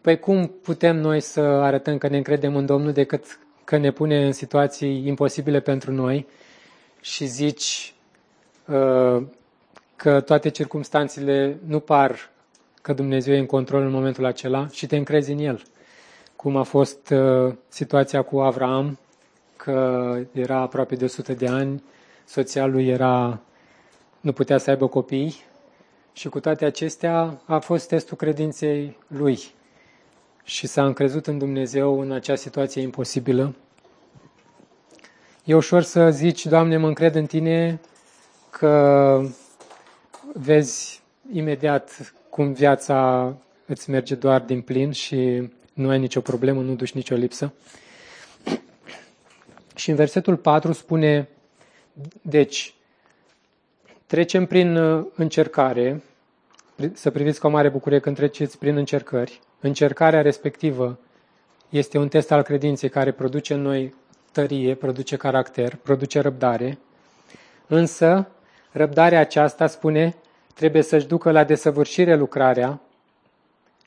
Păi 0.00 0.18
cum 0.18 0.50
putem 0.62 0.96
noi 0.96 1.20
să 1.20 1.40
arătăm 1.40 1.98
că 1.98 2.08
ne 2.08 2.16
încredem 2.16 2.56
în 2.56 2.66
Domnul 2.66 2.92
decât 2.92 3.38
că 3.64 3.76
ne 3.76 3.90
pune 3.90 4.26
în 4.26 4.32
situații 4.32 5.06
imposibile 5.06 5.60
pentru 5.60 5.92
noi 5.92 6.26
și 7.00 7.26
zici 7.26 7.94
uh, 8.66 9.22
că 9.96 10.20
toate 10.20 10.48
circumstanțele 10.48 11.58
nu 11.66 11.80
par 11.80 12.30
că 12.82 12.92
Dumnezeu 12.92 13.34
e 13.34 13.38
în 13.38 13.46
control 13.46 13.82
în 13.82 13.90
momentul 13.90 14.24
acela 14.24 14.68
și 14.68 14.86
te 14.86 14.96
încrezi 14.96 15.32
în 15.32 15.38
El. 15.38 15.62
Cum 16.36 16.56
a 16.56 16.62
fost 16.62 17.10
uh, 17.10 17.52
situația 17.68 18.22
cu 18.22 18.38
Avraam, 18.38 18.98
că 19.64 20.18
era 20.32 20.56
aproape 20.56 20.94
de 20.94 21.04
100 21.04 21.32
de 21.32 21.48
ani, 21.48 21.82
soția 22.24 22.66
lui 22.66 22.88
era, 22.88 23.40
nu 24.20 24.32
putea 24.32 24.58
să 24.58 24.70
aibă 24.70 24.88
copii 24.88 25.34
și 26.12 26.28
cu 26.28 26.40
toate 26.40 26.64
acestea 26.64 27.40
a 27.44 27.58
fost 27.58 27.88
testul 27.88 28.16
credinței 28.16 28.96
lui 29.06 29.40
și 30.44 30.66
s-a 30.66 30.84
încrezut 30.84 31.26
în 31.26 31.38
Dumnezeu 31.38 32.00
în 32.00 32.12
acea 32.12 32.34
situație 32.34 32.82
imposibilă. 32.82 33.54
E 35.44 35.54
ușor 35.54 35.82
să 35.82 36.10
zici, 36.10 36.46
Doamne, 36.46 36.76
mă 36.76 36.86
încred 36.86 37.14
în 37.14 37.26
Tine 37.26 37.80
că 38.50 39.22
vezi 40.34 41.02
imediat 41.32 42.14
cum 42.30 42.52
viața 42.52 43.32
îți 43.66 43.90
merge 43.90 44.14
doar 44.14 44.40
din 44.40 44.60
plin 44.60 44.90
și 44.90 45.50
nu 45.72 45.88
ai 45.88 45.98
nicio 45.98 46.20
problemă, 46.20 46.60
nu 46.60 46.74
duci 46.74 46.92
nicio 46.92 47.14
lipsă. 47.14 47.52
Și 49.74 49.90
în 49.90 49.96
versetul 49.96 50.36
4 50.36 50.72
spune, 50.72 51.28
deci, 52.22 52.74
trecem 54.06 54.46
prin 54.46 54.76
uh, 54.76 55.06
încercare, 55.14 56.02
să 56.92 57.10
priviți 57.10 57.40
cu 57.40 57.46
o 57.46 57.50
mare 57.50 57.68
bucurie 57.68 57.98
când 57.98 58.16
treceți 58.16 58.58
prin 58.58 58.76
încercări. 58.76 59.40
Încercarea 59.60 60.22
respectivă 60.22 60.98
este 61.68 61.98
un 61.98 62.08
test 62.08 62.30
al 62.30 62.42
credinței 62.42 62.88
care 62.88 63.12
produce 63.12 63.54
în 63.54 63.62
noi 63.62 63.94
tărie, 64.32 64.74
produce 64.74 65.16
caracter, 65.16 65.76
produce 65.82 66.20
răbdare. 66.20 66.78
Însă, 67.66 68.28
răbdarea 68.70 69.20
aceasta, 69.20 69.66
spune, 69.66 70.14
trebuie 70.54 70.82
să-și 70.82 71.06
ducă 71.06 71.30
la 71.30 71.44
desăvârșire 71.44 72.16
lucrarea, 72.16 72.80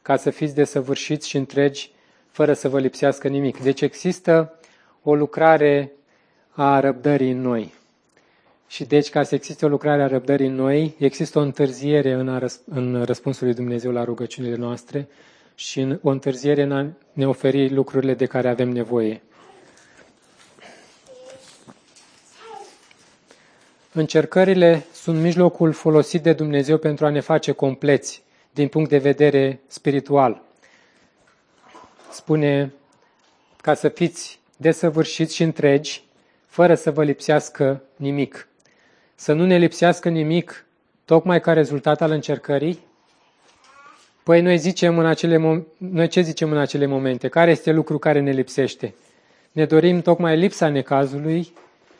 ca 0.02 0.16
să 0.16 0.30
fiți 0.30 0.56
desăvârșiți 0.56 1.30
și 1.30 1.38
întregi, 1.38 1.92
fără 2.32 2.54
să 2.54 2.70
vă 2.70 2.80
lipsească 2.80 3.28
nimic. 3.28 3.62
Deci 3.62 3.82
există 3.82 4.60
o 5.04 5.16
lucrare 5.16 5.92
a 6.50 6.80
răbdării 6.80 7.32
în 7.32 7.42
noi. 7.42 7.74
Și 8.68 8.86
deci, 8.86 9.10
ca 9.10 9.24
să 9.24 9.36
existe 9.36 9.66
o 9.66 9.68
lucrare 9.68 10.04
a 10.04 10.08
răbdării 10.08 10.48
în 10.48 10.56
noi, 10.56 10.96
există 10.98 11.40
o 11.40 11.42
întârziere 11.42 12.12
în, 12.12 12.30
a 12.30 12.40
răsp- 12.40 12.64
în 12.66 13.04
răspunsul 13.04 13.46
lui 13.46 13.56
Dumnezeu 13.56 13.92
la 13.92 14.04
rugăciunile 14.04 14.56
noastre 14.56 15.08
și 15.56 15.80
în, 15.80 16.00
o 16.04 16.10
întârziere 16.10 16.62
în 16.62 16.72
a 16.72 16.88
ne 17.14 17.28
oferi 17.28 17.70
lucrurile 17.74 18.14
de 18.14 18.26
care 18.26 18.50
avem 18.50 18.70
nevoie. 18.70 19.22
Încercările 23.92 24.86
sunt 24.94 25.22
mijlocul 25.22 25.72
folosit 25.72 26.24
de 26.24 26.34
Dumnezeu 26.34 26.78
pentru 26.78 27.06
a 27.06 27.10
ne 27.10 27.20
face 27.20 27.52
compleți 27.52 28.24
din 28.52 28.68
punct 28.68 28.90
de 28.90 28.98
vedere 28.98 29.60
spiritual. 29.68 30.42
Spune 32.12 32.74
ca 33.62 33.74
să 33.74 33.90
fiți 33.90 34.40
desăvârșiți 34.64 35.36
și 35.36 35.44
întregi, 35.44 36.04
fără 36.46 36.76
să 36.76 36.92
vă 36.92 37.04
lipsească 37.04 37.82
nimic. 37.96 38.48
Să 39.16 39.34
nu 39.34 39.46
ne 39.46 39.58
lipsească 39.58 40.10
nimic, 40.10 40.66
tocmai 41.06 41.40
ca 41.42 41.54
rezultat 41.54 42.02
al 42.02 42.12
încercării? 42.12 42.80
Păi 44.24 44.42
noi, 44.42 44.58
zicem 44.58 44.98
în 44.98 45.06
acele, 45.06 45.66
noi 45.78 46.08
ce 46.08 46.22
zicem 46.22 46.52
în 46.52 46.58
acele 46.58 46.86
momente? 46.86 47.28
Care 47.28 47.52
este 47.52 47.72
lucru 47.72 47.98
care 47.98 48.20
ne 48.20 48.32
lipsește? 48.32 48.94
Ne 49.52 49.66
dorim 49.66 50.02
tocmai 50.02 50.38
lipsa 50.38 50.70
necazului, 50.70 51.54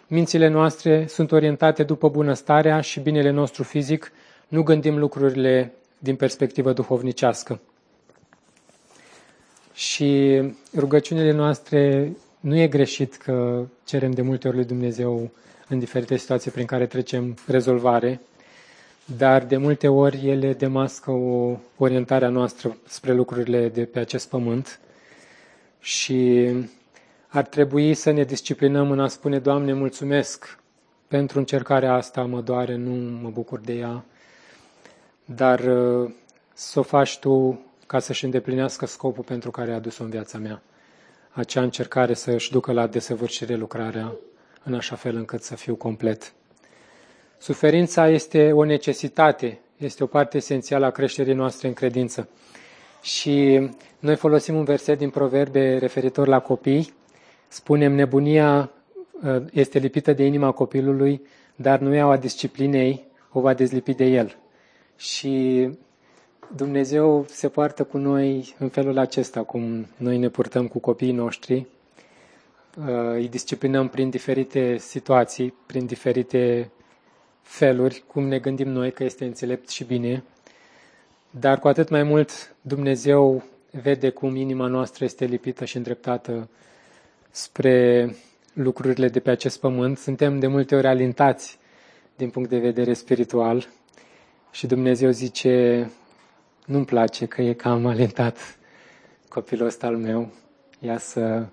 mințile 0.08 0.48
noastre 0.48 1.06
sunt 1.08 1.32
orientate 1.32 1.84
după 1.84 2.10
bunăstarea 2.10 2.82
și 2.82 3.00
binele 3.00 3.30
nostru 3.30 3.64
fizic, 3.64 4.12
nu 4.48 4.64
gândim 4.64 4.98
lucrurile 4.98 5.74
din 5.98 6.16
perspectivă 6.16 6.74
duhovnicească. 6.74 7.60
Și 9.74 10.42
rugăciunile 10.76 11.32
noastre 11.32 12.12
nu 12.44 12.56
e 12.56 12.68
greșit 12.68 13.16
că 13.16 13.66
cerem 13.84 14.12
de 14.12 14.22
multe 14.22 14.48
ori 14.48 14.56
lui 14.56 14.66
Dumnezeu 14.66 15.32
în 15.68 15.80
diferite 15.80 16.18
situații 16.18 16.52
prin 16.52 16.66
care 16.66 16.86
trecem 16.86 17.36
rezolvare, 17.48 18.22
dar 19.18 19.46
de 19.46 19.58
multe 19.58 19.88
ori 19.88 20.30
ele 20.30 20.54
demască 20.54 21.12
o 21.12 21.58
orientare 21.78 22.26
a 22.26 22.30
noastră 22.30 22.78
spre 22.88 23.14
lucrurile 23.14 23.70
de 23.70 23.86
pe 23.86 24.00
acest 24.00 24.30
pământ 24.30 24.80
și 25.80 26.50
ar 27.28 27.46
trebui 27.46 27.94
să 27.94 28.12
ne 28.12 28.24
disciplinăm 28.24 28.92
în 28.92 29.00
a 29.00 29.08
spune, 29.08 29.40
Doamne, 29.40 29.74
mulțumesc 29.74 30.60
pentru 31.08 31.40
încercarea 31.40 31.94
asta, 31.94 32.24
mă 32.24 32.42
doare, 32.42 32.76
nu 32.76 33.20
mă 33.22 33.30
bucur 33.30 33.60
de 33.60 33.74
ea, 33.74 34.06
dar 35.26 35.62
să 36.54 36.80
o 36.80 36.82
faci 36.82 37.20
Tu 37.20 37.60
ca 37.88 38.00
să-și 38.00 38.26
îndeplinească 38.26 38.86
scopul 38.86 39.24
pentru 39.24 39.52
care 39.52 39.72
a 39.72 39.76
adus-o 39.76 40.04
în 40.04 40.10
viața 40.10 40.38
mea. 40.38 40.62
Acea 41.34 41.62
încercare 41.62 42.14
să 42.14 42.32
își 42.32 42.52
ducă 42.52 42.72
la 42.72 42.88
desăvârșire 42.88 43.56
lucrarea 43.56 44.16
în 44.64 44.74
așa 44.74 44.96
fel 44.96 45.16
încât 45.16 45.44
să 45.44 45.56
fiu 45.56 45.76
complet. 45.76 46.34
Suferința 47.38 48.10
este 48.10 48.52
o 48.52 48.64
necesitate, 48.64 49.60
este 49.78 50.04
o 50.04 50.06
parte 50.06 50.38
esențială 50.38 50.86
a 50.86 50.92
creșterii 50.92 51.34
noastre 51.34 51.68
în 51.68 51.74
credință. 51.74 52.30
Și 53.02 53.70
noi 54.00 54.16
folosim 54.16 54.56
un 54.56 54.64
verset 54.64 54.98
din 54.98 55.10
Proverbe 55.10 55.78
referitor 55.78 56.28
la 56.28 56.40
copii. 56.40 56.94
Spunem, 57.48 57.94
nebunia 57.94 58.72
uh, 59.24 59.44
este 59.52 59.80
lipită 59.80 60.14
de 60.14 60.26
inima 60.26 60.52
copilului, 60.52 61.22
dar 61.56 61.80
nu 61.80 61.94
iau 61.94 62.10
a 62.10 62.18
disciplinei 62.18 63.06
o 63.32 63.40
va 63.40 63.54
dezlipi 63.54 63.94
de 63.94 64.06
el. 64.06 64.38
Și 64.96 65.70
Dumnezeu 66.56 67.26
se 67.28 67.50
poartă 67.50 67.84
cu 67.84 67.98
noi 67.98 68.56
în 68.60 68.70
felul 68.70 68.98
acesta, 68.98 69.44
cum 69.44 69.88
noi 69.98 70.18
ne 70.18 70.30
purtăm 70.30 70.68
cu 70.68 70.80
copiii 70.80 71.12
noștri. 71.12 71.68
Uh, 72.78 72.86
îi 73.14 73.28
disciplinăm 73.28 73.88
prin 73.88 74.10
diferite 74.10 74.78
situații, 74.78 75.54
prin 75.66 75.86
diferite 75.86 76.72
feluri, 77.42 78.04
cum 78.08 78.28
ne 78.28 78.40
gândim 78.40 78.70
noi 78.70 78.92
că 78.92 79.04
este 79.04 79.26
înțelept 79.26 79.70
și 79.70 79.84
bine. 79.84 80.24
Dar 81.30 81.60
cu 81.60 81.68
atât 81.68 81.90
mai 81.90 82.04
mult 82.04 82.56
Dumnezeu 82.62 83.44
vede 83.72 84.10
cum 84.10 84.36
inima 84.36 84.68
noastră 84.68 85.06
este 85.06 85.26
lipită 85.26 85.66
și 85.66 85.78
îndreptată 85.78 86.50
spre 87.32 88.10
lucrurile 88.54 89.08
de 89.08 89.20
pe 89.20 89.30
acest 89.30 89.60
pământ. 89.60 89.98
Suntem 89.98 90.40
de 90.40 90.48
multe 90.48 90.76
ori 90.76 90.88
alintați 90.88 91.60
din 92.16 92.30
punct 92.30 92.50
de 92.50 92.58
vedere 92.58 92.94
spiritual 92.94 93.68
și 94.52 94.68
Dumnezeu 94.68 95.10
zice, 95.12 95.90
nu-mi 96.66 96.86
place 96.86 97.26
că 97.26 97.42
e 97.42 97.54
cam 97.54 97.86
alintat 97.86 98.58
copilul 99.28 99.68
ăsta 99.68 99.88
al 99.88 99.98
meu, 99.98 100.32
ia 100.80 100.98
să 100.98 101.46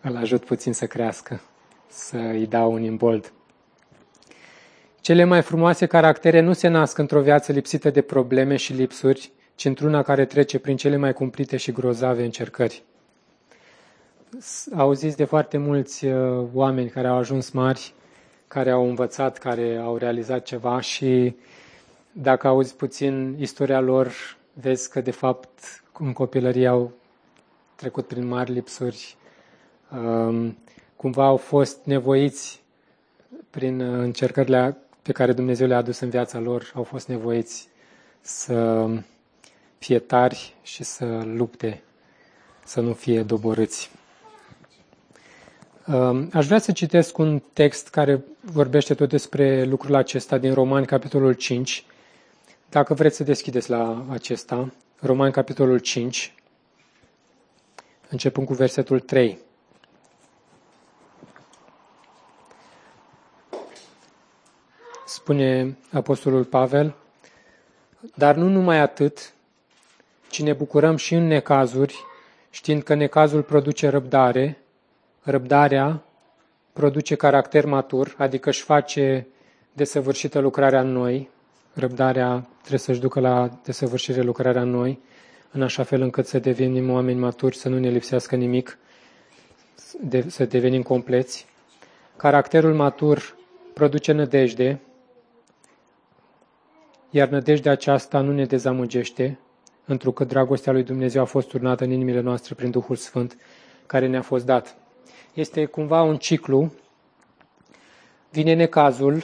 îl 0.00 0.16
ajut 0.16 0.44
puțin 0.44 0.72
să 0.72 0.86
crească, 0.86 1.40
să 1.88 2.16
îi 2.16 2.46
dau 2.46 2.72
un 2.72 2.82
imbold. 2.82 3.32
Cele 5.00 5.24
mai 5.24 5.42
frumoase 5.42 5.86
caractere 5.86 6.40
nu 6.40 6.52
se 6.52 6.68
nasc 6.68 6.98
într-o 6.98 7.20
viață 7.20 7.52
lipsită 7.52 7.90
de 7.90 8.00
probleme 8.00 8.56
și 8.56 8.72
lipsuri, 8.72 9.32
ci 9.54 9.64
într-una 9.64 10.02
care 10.02 10.24
trece 10.24 10.58
prin 10.58 10.76
cele 10.76 10.96
mai 10.96 11.12
cumplite 11.12 11.56
și 11.56 11.72
grozave 11.72 12.24
încercări. 12.24 12.82
Auziți 14.76 15.16
de 15.16 15.24
foarte 15.24 15.58
mulți 15.58 16.06
uh, 16.06 16.46
oameni 16.52 16.88
care 16.88 17.08
au 17.08 17.16
ajuns 17.16 17.50
mari, 17.50 17.94
care 18.48 18.70
au 18.70 18.88
învățat, 18.88 19.38
care 19.38 19.76
au 19.76 19.96
realizat 19.96 20.42
ceva 20.42 20.80
și 20.80 21.36
dacă 22.18 22.46
auzi 22.46 22.74
puțin 22.74 23.36
istoria 23.38 23.80
lor, 23.80 24.12
vezi 24.52 24.90
că 24.90 25.00
de 25.00 25.10
fapt 25.10 25.82
în 25.98 26.12
copilărie 26.12 26.66
au 26.66 26.92
trecut 27.74 28.06
prin 28.06 28.26
mari 28.26 28.52
lipsuri, 28.52 29.16
um, 29.92 30.56
cumva 30.96 31.24
au 31.26 31.36
fost 31.36 31.78
nevoiți 31.84 32.62
prin 33.50 33.80
încercările 33.80 34.76
pe 35.02 35.12
care 35.12 35.32
Dumnezeu 35.32 35.66
le-a 35.66 35.76
adus 35.76 35.98
în 35.98 36.08
viața 36.08 36.38
lor, 36.38 36.72
au 36.74 36.82
fost 36.82 37.08
nevoiți 37.08 37.68
să 38.20 38.88
fie 39.78 39.98
tari 39.98 40.54
și 40.62 40.84
să 40.84 41.22
lupte, 41.24 41.82
să 42.64 42.80
nu 42.80 42.92
fie 42.92 43.22
doborâți. 43.22 43.90
Um, 45.86 46.28
aș 46.32 46.46
vrea 46.46 46.58
să 46.58 46.72
citesc 46.72 47.18
un 47.18 47.42
text 47.52 47.88
care 47.88 48.24
vorbește 48.40 48.94
tot 48.94 49.08
despre 49.08 49.64
lucrul 49.64 49.94
acesta 49.94 50.38
din 50.38 50.54
Romani, 50.54 50.86
capitolul 50.86 51.32
5. 51.32 51.84
Dacă 52.76 52.94
vreți 52.94 53.16
să 53.16 53.24
deschideți 53.24 53.70
la 53.70 54.04
acesta, 54.10 54.72
Romani, 55.00 55.32
capitolul 55.32 55.78
5, 55.78 56.34
începând 58.08 58.46
cu 58.46 58.54
versetul 58.54 59.00
3. 59.00 59.38
spune 65.06 65.76
Apostolul 65.92 66.44
Pavel, 66.44 66.94
dar 68.14 68.34
nu 68.34 68.48
numai 68.48 68.78
atât, 68.78 69.34
ci 70.30 70.42
ne 70.42 70.52
bucurăm 70.52 70.96
și 70.96 71.14
în 71.14 71.26
necazuri, 71.26 72.04
știind 72.50 72.82
că 72.82 72.94
necazul 72.94 73.42
produce 73.42 73.88
răbdare, 73.88 74.58
răbdarea 75.22 76.02
produce 76.72 77.14
caracter 77.14 77.64
matur, 77.64 78.14
adică 78.18 78.48
își 78.48 78.62
face 78.62 79.26
desăvârșită 79.72 80.38
lucrarea 80.38 80.80
în 80.80 80.92
noi, 80.92 81.34
răbdarea 81.76 82.46
trebuie 82.58 82.78
să-și 82.78 83.00
ducă 83.00 83.20
la 83.20 83.60
desăvârșire 83.64 84.22
lucrarea 84.22 84.62
în 84.62 84.70
noi, 84.70 85.00
în 85.50 85.62
așa 85.62 85.82
fel 85.82 86.00
încât 86.00 86.26
să 86.26 86.38
devenim 86.38 86.90
oameni 86.90 87.18
maturi, 87.18 87.56
să 87.56 87.68
nu 87.68 87.78
ne 87.78 87.88
lipsească 87.88 88.36
nimic, 88.36 88.78
să 90.26 90.44
devenim 90.44 90.82
compleți. 90.82 91.46
Caracterul 92.16 92.74
matur 92.74 93.36
produce 93.74 94.12
nădejde, 94.12 94.80
iar 97.10 97.28
nădejdea 97.28 97.72
aceasta 97.72 98.20
nu 98.20 98.32
ne 98.32 98.44
dezamăgește, 98.44 99.38
întrucât 99.84 100.28
dragostea 100.28 100.72
lui 100.72 100.82
Dumnezeu 100.82 101.22
a 101.22 101.24
fost 101.24 101.48
turnată 101.48 101.84
în 101.84 101.90
inimile 101.90 102.20
noastre 102.20 102.54
prin 102.54 102.70
Duhul 102.70 102.96
Sfânt 102.96 103.36
care 103.86 104.06
ne-a 104.06 104.22
fost 104.22 104.46
dat. 104.46 104.76
Este 105.34 105.64
cumva 105.64 106.02
un 106.02 106.16
ciclu. 106.16 106.72
Vine 108.30 108.54
necazul, 108.54 109.22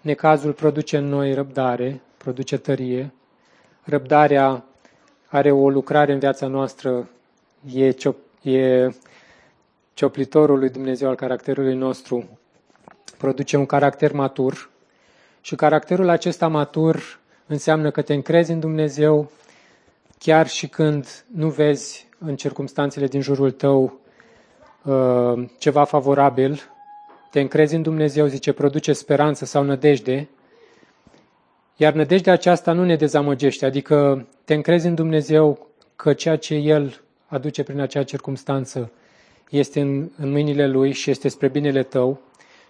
necazul 0.00 0.52
produce 0.52 0.96
în 0.96 1.08
noi 1.08 1.34
răbdare, 1.34 2.00
produce 2.16 2.56
tărie. 2.56 3.12
Răbdarea 3.82 4.64
are 5.26 5.50
o 5.50 5.70
lucrare 5.70 6.12
în 6.12 6.18
viața 6.18 6.46
noastră, 6.46 7.08
e, 7.74 7.90
ciop, 7.90 8.16
e 8.42 8.88
cioplitorul 9.94 10.58
lui 10.58 10.70
Dumnezeu 10.70 11.08
al 11.08 11.14
caracterului 11.14 11.74
nostru, 11.74 12.38
produce 13.18 13.56
un 13.56 13.66
caracter 13.66 14.12
matur, 14.12 14.70
și 15.40 15.54
caracterul 15.54 16.08
acesta 16.08 16.48
matur 16.48 17.20
înseamnă 17.46 17.90
că 17.90 18.02
te 18.02 18.14
încrezi 18.14 18.52
în 18.52 18.60
Dumnezeu 18.60 19.30
chiar 20.18 20.48
și 20.48 20.68
când 20.68 21.24
nu 21.34 21.48
vezi 21.48 22.08
în 22.18 22.36
circumstanțele 22.36 23.06
din 23.06 23.20
jurul 23.20 23.50
tău 23.50 24.00
uh, 24.82 25.48
ceva 25.58 25.84
favorabil, 25.84 26.60
te 27.30 27.40
încrezi 27.40 27.74
în 27.74 27.82
Dumnezeu, 27.82 28.26
zice, 28.26 28.52
produce 28.52 28.92
speranță 28.92 29.44
sau 29.44 29.62
nădejde, 29.62 30.28
iar 31.76 31.92
nădejdea 31.92 32.32
aceasta 32.32 32.72
nu 32.72 32.84
ne 32.84 32.96
dezamăgește, 32.96 33.66
adică 33.66 34.26
te 34.44 34.54
încrezi 34.54 34.86
în 34.86 34.94
Dumnezeu 34.94 35.68
că 35.96 36.12
ceea 36.12 36.36
ce 36.36 36.54
El 36.54 37.00
aduce 37.26 37.62
prin 37.62 37.80
acea 37.80 38.02
circumstanță 38.02 38.92
este 39.50 39.80
în, 39.80 40.10
în 40.16 40.30
mâinile 40.30 40.66
Lui 40.66 40.92
și 40.92 41.10
este 41.10 41.28
spre 41.28 41.48
binele 41.48 41.82
tău 41.82 42.20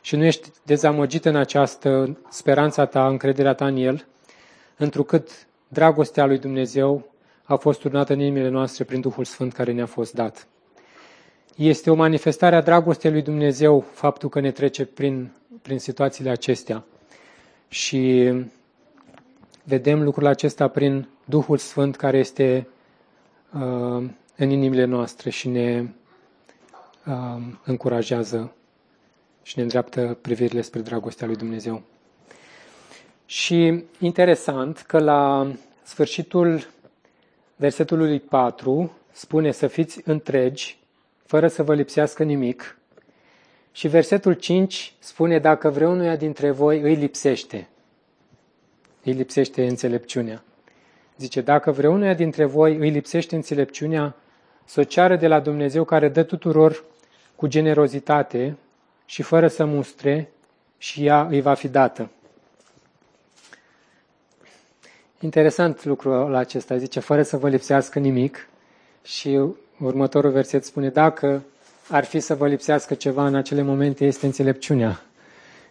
și 0.00 0.16
nu 0.16 0.24
ești 0.24 0.48
dezamăgit 0.62 1.24
în 1.24 1.36
această 1.36 2.18
speranța 2.30 2.86
ta, 2.86 3.06
încrederea 3.06 3.54
ta 3.54 3.66
în 3.66 3.76
El, 3.76 4.06
întrucât 4.76 5.30
dragostea 5.68 6.26
lui 6.26 6.38
Dumnezeu 6.38 7.12
a 7.42 7.56
fost 7.56 7.80
turnată 7.80 8.12
în 8.12 8.20
inimile 8.20 8.48
noastre 8.48 8.84
prin 8.84 9.00
Duhul 9.00 9.24
Sfânt 9.24 9.52
care 9.52 9.72
ne-a 9.72 9.86
fost 9.86 10.14
dat. 10.14 10.46
Este 11.56 11.90
o 11.90 11.94
manifestare 11.94 12.56
a 12.56 12.60
dragostei 12.60 13.10
lui 13.10 13.22
Dumnezeu 13.22 13.80
faptul 13.80 14.28
că 14.28 14.40
ne 14.40 14.50
trece 14.50 14.84
prin, 14.84 15.30
prin 15.62 15.78
situațiile 15.78 16.30
acestea. 16.30 16.84
Și 17.68 18.32
vedem 19.64 20.02
lucrul 20.02 20.26
acesta 20.26 20.68
prin 20.68 21.08
Duhul 21.24 21.56
Sfânt 21.56 21.96
care 21.96 22.18
este 22.18 22.68
uh, 23.52 24.04
în 24.36 24.50
inimile 24.50 24.84
noastre 24.84 25.30
și 25.30 25.48
ne 25.48 25.84
uh, 27.06 27.42
încurajează 27.64 28.52
și 29.42 29.56
ne 29.56 29.62
îndreaptă 29.62 30.18
privirile 30.20 30.60
spre 30.60 30.80
dragostea 30.80 31.26
lui 31.26 31.36
Dumnezeu. 31.36 31.82
Și 33.26 33.84
interesant 34.00 34.78
că 34.78 34.98
la 34.98 35.52
sfârșitul 35.82 36.66
versetului 37.56 38.20
4 38.20 38.92
spune 39.12 39.50
să 39.50 39.66
fiți 39.66 40.00
întregi, 40.04 40.78
fără 41.28 41.48
să 41.48 41.62
vă 41.62 41.74
lipsească 41.74 42.22
nimic. 42.22 42.78
Și 43.72 43.88
versetul 43.88 44.32
5 44.32 44.94
spune 44.98 45.38
dacă 45.38 45.70
vreunuia 45.70 46.16
dintre 46.16 46.50
voi 46.50 46.80
îi 46.80 46.94
lipsește, 46.94 47.68
îi 49.04 49.12
lipsește 49.12 49.66
înțelepciunea. 49.66 50.42
Zice, 51.16 51.40
dacă 51.40 51.70
vreunuia 51.70 52.14
dintre 52.14 52.44
voi 52.44 52.76
îi 52.76 52.90
lipsește 52.90 53.34
înțelepciunea, 53.34 54.16
să 54.64 54.80
o 54.80 54.84
ceară 54.84 55.16
de 55.16 55.26
la 55.26 55.40
Dumnezeu 55.40 55.84
care 55.84 56.08
dă 56.08 56.22
tuturor 56.22 56.84
cu 57.36 57.46
generozitate 57.46 58.56
și 59.06 59.22
fără 59.22 59.48
să 59.48 59.64
mustre 59.64 60.30
și 60.78 61.04
ea 61.06 61.26
îi 61.30 61.40
va 61.40 61.54
fi 61.54 61.68
dată. 61.68 62.10
Interesant 65.20 65.84
lucrul 65.84 66.34
acesta, 66.34 66.76
zice, 66.76 67.00
fără 67.00 67.22
să 67.22 67.36
vă 67.36 67.48
lipsească 67.48 67.98
nimic 67.98 68.48
și 69.02 69.40
următorul 69.80 70.30
verset 70.30 70.64
spune, 70.64 70.88
dacă 70.88 71.42
ar 71.88 72.04
fi 72.04 72.20
să 72.20 72.34
vă 72.34 72.46
lipsească 72.48 72.94
ceva 72.94 73.26
în 73.26 73.34
acele 73.34 73.62
momente, 73.62 74.04
este 74.04 74.26
înțelepciunea. 74.26 75.00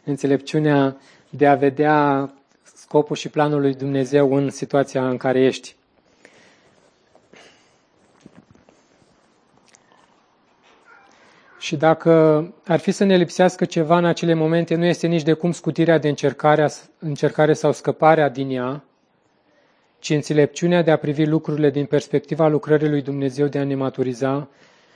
Înțelepciunea 0.03 0.97
de 1.29 1.47
a 1.47 1.55
vedea 1.55 2.29
scopul 2.63 3.15
și 3.15 3.29
planul 3.29 3.61
lui 3.61 3.73
Dumnezeu 3.73 4.33
în 4.33 4.49
situația 4.49 5.09
în 5.09 5.17
care 5.17 5.39
ești. 5.39 5.75
Și 11.59 11.75
dacă 11.75 12.53
ar 12.65 12.79
fi 12.79 12.91
să 12.91 13.03
ne 13.03 13.15
lipsească 13.15 13.65
ceva 13.65 13.97
în 13.97 14.05
acele 14.05 14.33
momente, 14.33 14.75
nu 14.75 14.85
este 14.85 15.07
nici 15.07 15.23
de 15.23 15.33
cum 15.33 15.51
scutirea 15.51 15.97
de 15.97 16.07
încercare, 16.07 16.69
încercare 16.99 17.53
sau 17.53 17.71
scăparea 17.71 18.29
din 18.29 18.49
ea, 18.49 18.83
ci 19.99 20.09
înțelepciunea 20.09 20.81
de 20.81 20.91
a 20.91 20.97
privi 20.97 21.25
lucrurile 21.25 21.69
din 21.69 21.85
perspectiva 21.85 22.47
lucrării 22.47 22.89
lui 22.89 23.01
Dumnezeu 23.01 23.47
de 23.47 23.59
a 23.59 23.63
ne 23.63 23.75
maturiza 23.75 24.47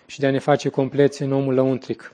și 0.05 0.19
de 0.19 0.27
a 0.27 0.31
ne 0.31 0.39
face 0.39 0.69
compleți 0.69 1.21
în 1.21 1.31
omul 1.31 1.53
lăuntric. 1.53 2.13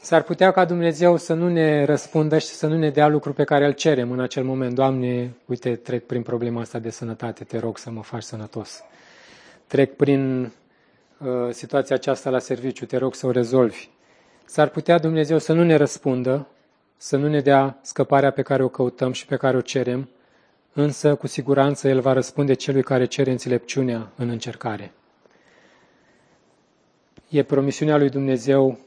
S-ar 0.00 0.22
putea 0.22 0.50
ca 0.50 0.64
Dumnezeu 0.64 1.16
să 1.16 1.34
nu 1.34 1.48
ne 1.48 1.84
răspundă 1.84 2.38
și 2.38 2.46
să 2.46 2.66
nu 2.66 2.76
ne 2.76 2.90
dea 2.90 3.08
lucruri 3.08 3.36
pe 3.36 3.44
care 3.44 3.66
îl 3.66 3.72
cerem 3.72 4.10
în 4.10 4.20
acel 4.20 4.44
moment. 4.44 4.74
Doamne, 4.74 5.34
uite, 5.44 5.76
trec 5.76 6.06
prin 6.06 6.22
problema 6.22 6.60
asta 6.60 6.78
de 6.78 6.90
sănătate, 6.90 7.44
te 7.44 7.58
rog 7.58 7.78
să 7.78 7.90
mă 7.90 8.02
faci 8.02 8.22
sănătos. 8.22 8.82
Trec 9.66 9.96
prin 9.96 10.52
uh, 11.18 11.28
situația 11.50 11.96
aceasta 11.96 12.30
la 12.30 12.38
serviciu, 12.38 12.86
te 12.86 12.96
rog 12.96 13.14
să 13.14 13.26
o 13.26 13.30
rezolvi. 13.30 13.88
S-ar 14.44 14.68
putea 14.68 14.98
Dumnezeu 14.98 15.38
să 15.38 15.52
nu 15.52 15.64
ne 15.64 15.76
răspundă, 15.76 16.46
să 16.96 17.16
nu 17.16 17.28
ne 17.28 17.40
dea 17.40 17.78
scăparea 17.82 18.30
pe 18.30 18.42
care 18.42 18.62
o 18.62 18.68
căutăm 18.68 19.12
și 19.12 19.26
pe 19.26 19.36
care 19.36 19.56
o 19.56 19.60
cerem, 19.60 20.08
însă 20.80 21.14
cu 21.14 21.26
siguranță 21.26 21.88
El 21.88 22.00
va 22.00 22.12
răspunde 22.12 22.54
celui 22.54 22.82
care 22.82 23.04
cere 23.04 23.30
înțelepciunea 23.30 24.10
în 24.16 24.28
încercare. 24.28 24.92
E 27.28 27.42
promisiunea 27.42 27.96
lui 27.96 28.08
Dumnezeu 28.08 28.78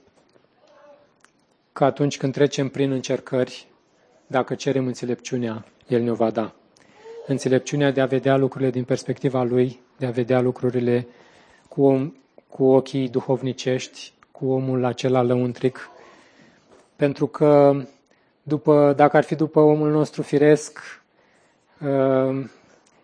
că 1.71 1.83
atunci 1.83 2.17
când 2.17 2.33
trecem 2.33 2.69
prin 2.69 2.91
încercări, 2.91 3.67
dacă 4.27 4.55
cerem 4.55 4.85
înțelepciunea, 4.87 5.65
El 5.87 6.01
ne-o 6.01 6.13
va 6.13 6.29
da. 6.29 6.53
Înțelepciunea 7.27 7.91
de 7.91 8.01
a 8.01 8.05
vedea 8.05 8.37
lucrurile 8.37 8.69
din 8.69 8.83
perspectiva 8.83 9.43
Lui, 9.43 9.79
de 9.97 10.05
a 10.05 10.11
vedea 10.11 10.41
lucrurile 10.41 11.07
cu, 11.69 12.13
cu 12.49 12.63
ochii 12.63 13.09
duhovnicești, 13.09 14.13
cu 14.31 14.45
omul 14.45 14.85
acela 14.85 15.21
lăuntric, 15.21 15.89
pentru 16.95 17.27
că 17.27 17.83
după, 18.43 18.93
dacă 18.95 19.17
ar 19.17 19.23
fi 19.23 19.35
după 19.35 19.59
omul 19.59 19.91
nostru 19.91 20.21
firesc, 20.21 20.79
uh, 20.79 21.00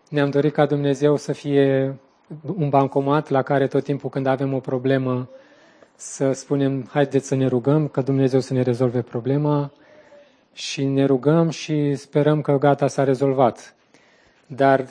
ne-am 0.08 0.30
dorit 0.30 0.52
ca 0.52 0.66
Dumnezeu 0.66 1.16
să 1.16 1.32
fie 1.32 1.96
un 2.56 2.68
bancomat 2.68 3.28
la 3.28 3.42
care 3.42 3.66
tot 3.66 3.84
timpul 3.84 4.10
când 4.10 4.26
avem 4.26 4.54
o 4.54 4.58
problemă 4.60 5.28
să 5.94 6.32
spunem, 6.32 6.88
haideți 6.90 7.26
să 7.26 7.34
ne 7.34 7.46
rugăm 7.46 7.88
ca 7.88 8.00
Dumnezeu 8.00 8.40
să 8.40 8.52
ne 8.52 8.62
rezolve 8.62 9.02
problema 9.02 9.72
și 10.52 10.84
ne 10.84 11.04
rugăm 11.04 11.48
și 11.48 11.94
sperăm 11.94 12.40
că 12.40 12.58
gata 12.58 12.86
s-a 12.86 13.04
rezolvat. 13.04 13.74
Dar 14.46 14.86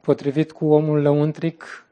potrivit 0.00 0.52
cu 0.52 0.66
omul 0.66 1.02
lăuntric, 1.02 1.86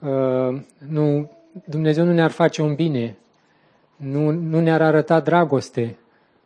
uh, 0.00 0.60
nu, 0.88 1.30
Dumnezeu 1.64 2.04
nu 2.04 2.12
ne-ar 2.12 2.30
face 2.30 2.62
un 2.62 2.74
bine, 2.74 3.16
nu, 3.96 4.30
nu 4.30 4.60
ne-ar 4.60 4.82
arăta 4.82 5.20
dragoste 5.20 5.96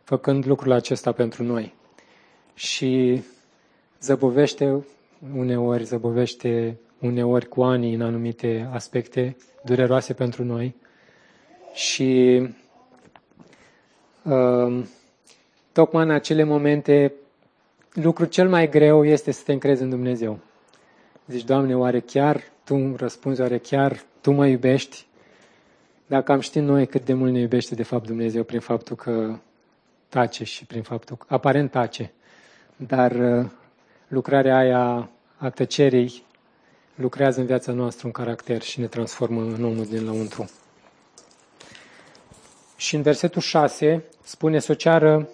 făcând 0.03 0.45
lucrul 0.45 0.71
acesta 0.71 1.11
pentru 1.11 1.43
noi. 1.43 1.75
Și 2.53 3.23
zăbovește 4.01 4.85
uneori, 5.35 5.83
zăbovește 5.83 6.77
uneori 6.99 7.47
cu 7.47 7.63
ani 7.63 7.93
în 7.93 8.01
anumite 8.01 8.69
aspecte 8.71 9.35
dureroase 9.63 10.13
pentru 10.13 10.43
noi, 10.43 10.75
și 11.73 12.41
uh, 14.23 14.83
tocmai 15.71 16.03
în 16.03 16.11
acele 16.11 16.43
momente, 16.43 17.13
lucrul 17.93 18.27
cel 18.27 18.49
mai 18.49 18.69
greu 18.69 19.05
este 19.05 19.31
să 19.31 19.41
te 19.45 19.51
încrezi 19.51 19.81
în 19.81 19.89
Dumnezeu. 19.89 20.39
Zici, 21.27 21.43
Doamne, 21.43 21.75
oare 21.77 21.99
chiar 21.99 22.41
Tu 22.63 22.75
îmi 22.75 22.95
răspunzi, 22.95 23.41
oare 23.41 23.57
chiar 23.57 24.03
Tu 24.21 24.31
mă 24.31 24.47
iubești? 24.47 25.07
Dacă 26.07 26.31
am 26.31 26.39
ști 26.39 26.59
noi 26.59 26.87
cât 26.87 27.05
de 27.05 27.13
mult 27.13 27.31
ne 27.31 27.39
iubește 27.39 27.75
de 27.75 27.83
fapt 27.83 28.05
Dumnezeu 28.05 28.43
prin 28.43 28.59
faptul 28.59 28.95
că 28.95 29.39
tace 30.09 30.43
și 30.43 30.65
prin 30.65 30.81
faptul 30.81 31.15
că 31.17 31.25
aparent 31.27 31.71
tace, 31.71 32.11
dar 32.75 33.11
uh, 33.11 33.45
lucrarea 34.09 34.57
aia 34.57 35.09
a 35.37 35.49
tăcerii 35.49 36.23
lucrează 36.95 37.39
în 37.39 37.45
viața 37.45 37.71
noastră 37.71 38.07
un 38.07 38.13
caracter 38.13 38.61
și 38.61 38.79
ne 38.79 38.87
transformă 38.87 39.41
în 39.41 39.63
omul 39.63 39.85
din 39.85 40.03
lăuntru. 40.05 40.49
Și 42.75 42.95
în 42.95 43.01
versetul 43.01 43.41
6 43.41 44.03
spune 44.23 44.59
să 44.59 44.71
o 44.71 44.75
ceară 44.75 45.29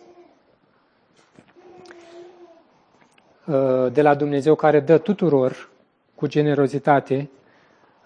uh, 3.45 3.91
de 3.91 4.01
la 4.01 4.15
Dumnezeu 4.15 4.55
care 4.55 4.79
dă 4.79 4.97
tuturor 4.97 5.69
cu 6.15 6.27
generozitate, 6.27 7.29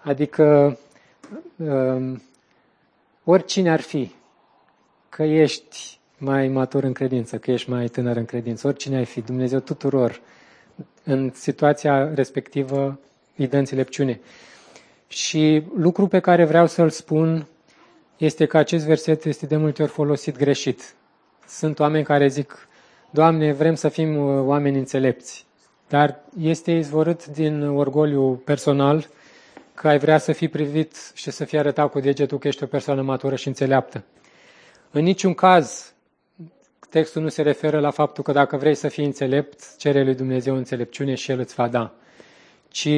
adică 0.02 0.78
um, 1.56 2.22
oricine 3.24 3.70
ar 3.70 3.80
fi, 3.80 4.14
că 5.08 5.22
ești 5.22 5.98
mai 6.18 6.48
matur 6.48 6.82
în 6.82 6.92
credință, 6.92 7.38
că 7.38 7.50
ești 7.50 7.70
mai 7.70 7.86
tânăr 7.86 8.16
în 8.16 8.24
credință, 8.24 8.66
oricine 8.66 8.96
ai 8.96 9.04
fi, 9.04 9.20
Dumnezeu 9.20 9.58
tuturor, 9.58 10.20
în 11.04 11.30
situația 11.34 12.14
respectivă, 12.14 12.98
îi 13.36 13.46
dă 13.46 13.56
înțelepciune. 13.56 14.20
Și 15.08 15.62
lucru 15.76 16.06
pe 16.06 16.18
care 16.20 16.44
vreau 16.44 16.66
să-l 16.66 16.90
spun 16.90 17.46
este 18.16 18.46
că 18.46 18.58
acest 18.58 18.86
verset 18.86 19.24
este 19.24 19.46
de 19.46 19.56
multe 19.56 19.82
ori 19.82 19.90
folosit 19.90 20.36
greșit. 20.36 20.94
Sunt 21.46 21.78
oameni 21.78 22.04
care 22.04 22.28
zic, 22.28 22.68
Doamne, 23.10 23.52
vrem 23.52 23.74
să 23.74 23.88
fim 23.88 24.16
uh, 24.16 24.42
oameni 24.44 24.78
înțelepți, 24.78 25.46
dar 25.88 26.20
este 26.40 26.70
izvorât 26.70 27.26
din 27.26 27.62
orgoliu 27.62 28.42
personal 28.44 29.08
că 29.74 29.88
ai 29.88 29.98
vrea 29.98 30.18
să 30.18 30.32
fii 30.32 30.48
privit 30.48 31.12
și 31.14 31.30
să 31.30 31.44
fii 31.44 31.58
arătat 31.58 31.90
cu 31.90 32.00
degetul 32.00 32.38
că 32.38 32.48
ești 32.48 32.62
o 32.62 32.66
persoană 32.66 33.02
matură 33.02 33.36
și 33.36 33.48
înțeleaptă. 33.48 34.04
În 34.90 35.02
niciun 35.02 35.34
caz, 35.34 35.92
textul 36.90 37.22
nu 37.22 37.28
se 37.28 37.42
referă 37.42 37.80
la 37.80 37.90
faptul 37.90 38.24
că 38.24 38.32
dacă 38.32 38.56
vrei 38.56 38.74
să 38.74 38.88
fii 38.88 39.04
înțelept, 39.04 39.76
cere 39.76 40.04
lui 40.04 40.14
Dumnezeu 40.14 40.56
înțelepciune 40.56 41.14
și 41.14 41.30
El 41.30 41.38
îți 41.38 41.54
va 41.54 41.68
da, 41.68 41.92
ci 42.68 42.88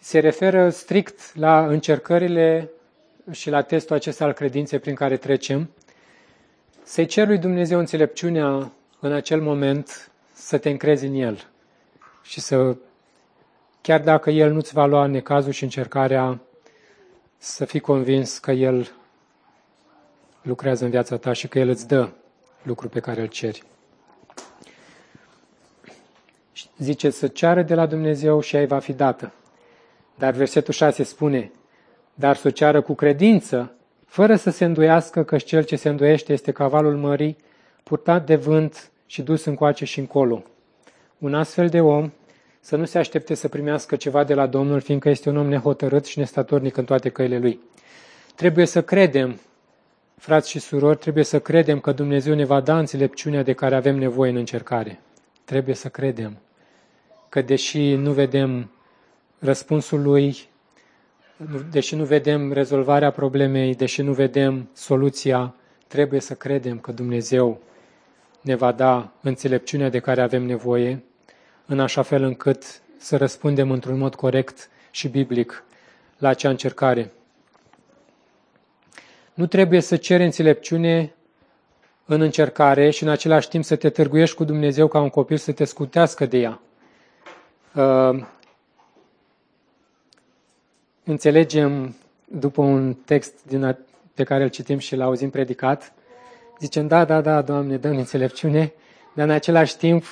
se 0.00 0.18
referă 0.18 0.70
strict 0.70 1.34
la 1.34 1.66
încercările 1.66 2.70
și 3.30 3.50
la 3.50 3.62
testul 3.62 3.96
acesta 3.96 4.24
al 4.24 4.32
credinței 4.32 4.78
prin 4.78 4.94
care 4.94 5.16
trecem, 5.16 5.70
să-i 6.82 7.06
cer 7.06 7.26
lui 7.26 7.38
Dumnezeu 7.38 7.78
înțelepciunea 7.78 8.72
în 9.00 9.12
acel 9.12 9.40
moment 9.40 10.10
să 10.32 10.58
te 10.58 10.70
încrezi 10.70 11.06
în 11.06 11.14
El 11.14 11.46
și 12.22 12.40
să, 12.40 12.76
chiar 13.80 14.00
dacă 14.00 14.30
El 14.30 14.52
nu-ți 14.52 14.72
va 14.72 14.86
lua 14.86 15.06
necazul 15.06 15.52
și 15.52 15.62
încercarea, 15.62 16.40
să 17.38 17.64
fii 17.64 17.80
convins 17.80 18.38
că 18.38 18.50
El 18.50 18.90
lucrează 20.42 20.84
în 20.84 20.90
viața 20.90 21.16
ta 21.16 21.32
și 21.32 21.48
că 21.48 21.58
El 21.58 21.68
îți 21.68 21.88
dă 21.88 22.08
lucru 22.62 22.88
pe 22.88 23.00
care 23.00 23.20
îl 23.20 23.26
ceri. 23.26 23.62
Zice 26.78 27.10
să 27.10 27.26
ceară 27.26 27.62
de 27.62 27.74
la 27.74 27.86
Dumnezeu 27.86 28.40
și 28.40 28.56
ai 28.56 28.66
va 28.66 28.78
fi 28.78 28.92
dată. 28.92 29.32
Dar 30.14 30.32
versetul 30.32 30.72
6 30.72 31.02
spune, 31.02 31.50
dar 32.14 32.36
să 32.36 32.48
o 32.48 32.50
ceară 32.50 32.80
cu 32.80 32.94
credință, 32.94 33.72
fără 34.06 34.36
să 34.36 34.50
se 34.50 34.64
îndoiască 34.64 35.22
că 35.22 35.36
cel 35.36 35.62
ce 35.62 35.76
se 35.76 35.88
îndoiește 35.88 36.32
este 36.32 36.52
cavalul 36.52 36.96
mării, 36.96 37.36
purtat 37.82 38.26
de 38.26 38.36
vânt 38.36 38.90
și 39.06 39.22
dus 39.22 39.44
încoace 39.44 39.84
și 39.84 39.98
încolo. 39.98 40.42
Un 41.18 41.34
astfel 41.34 41.68
de 41.68 41.80
om 41.80 42.12
să 42.60 42.76
nu 42.76 42.84
se 42.84 42.98
aștepte 42.98 43.34
să 43.34 43.48
primească 43.48 43.96
ceva 43.96 44.24
de 44.24 44.34
la 44.34 44.46
Domnul, 44.46 44.80
fiindcă 44.80 45.08
este 45.08 45.28
un 45.28 45.36
om 45.36 45.48
nehotărât 45.48 46.04
și 46.04 46.18
nestatornic 46.18 46.76
în 46.76 46.84
toate 46.84 47.08
căile 47.08 47.38
lui. 47.38 47.60
Trebuie 48.34 48.66
să 48.66 48.82
credem, 48.82 49.40
frați 50.22 50.50
și 50.50 50.58
surori, 50.58 50.98
trebuie 50.98 51.24
să 51.24 51.40
credem 51.40 51.80
că 51.80 51.92
Dumnezeu 51.92 52.34
ne 52.34 52.44
va 52.44 52.60
da 52.60 52.78
înțelepciunea 52.78 53.42
de 53.42 53.52
care 53.52 53.74
avem 53.74 53.96
nevoie 53.96 54.30
în 54.30 54.36
încercare. 54.36 55.00
Trebuie 55.44 55.74
să 55.74 55.88
credem 55.88 56.38
că 57.28 57.42
deși 57.42 57.94
nu 57.94 58.12
vedem 58.12 58.70
răspunsul 59.38 60.02
lui 60.02 60.36
deși 61.70 61.94
nu 61.94 62.04
vedem 62.04 62.52
rezolvarea 62.52 63.10
problemei, 63.10 63.74
deși 63.74 64.02
nu 64.02 64.12
vedem 64.12 64.68
soluția, 64.72 65.54
trebuie 65.86 66.20
să 66.20 66.34
credem 66.34 66.78
că 66.78 66.92
Dumnezeu 66.92 67.60
ne 68.40 68.54
va 68.54 68.72
da 68.72 69.12
înțelepciunea 69.20 69.88
de 69.88 69.98
care 69.98 70.20
avem 70.22 70.42
nevoie, 70.42 71.02
în 71.66 71.80
așa 71.80 72.02
fel 72.02 72.22
încât 72.22 72.64
să 72.98 73.16
răspundem 73.16 73.70
într-un 73.70 73.98
mod 73.98 74.14
corect 74.14 74.68
și 74.90 75.08
biblic 75.08 75.64
la 76.18 76.28
acea 76.28 76.48
încercare. 76.48 77.12
Nu 79.34 79.46
trebuie 79.46 79.80
să 79.80 79.96
ceri 79.96 80.24
înțelepciune 80.24 81.14
în 82.04 82.20
încercare 82.20 82.90
și 82.90 83.02
în 83.02 83.08
același 83.08 83.48
timp 83.48 83.64
să 83.64 83.76
te 83.76 83.90
târguiești 83.90 84.36
cu 84.36 84.44
Dumnezeu 84.44 84.88
ca 84.88 85.00
un 85.00 85.08
copil 85.08 85.36
să 85.36 85.52
te 85.52 85.64
scutească 85.64 86.26
de 86.26 86.38
ea. 86.38 86.60
Uh, 87.74 88.24
înțelegem 91.04 91.96
după 92.24 92.62
un 92.62 92.94
text 92.94 93.34
din 93.46 93.64
a, 93.64 93.78
pe 94.14 94.24
care 94.24 94.42
îl 94.42 94.48
citim 94.48 94.78
și 94.78 94.96
l 94.96 95.00
auzim 95.00 95.30
predicat, 95.30 95.92
zicem, 96.60 96.86
da, 96.86 97.04
da, 97.04 97.20
da, 97.20 97.42
Doamne, 97.42 97.76
dă 97.76 97.88
înțelepciune, 97.88 98.72
dar 99.14 99.26
în 99.26 99.32
același 99.32 99.76
timp 99.76 100.04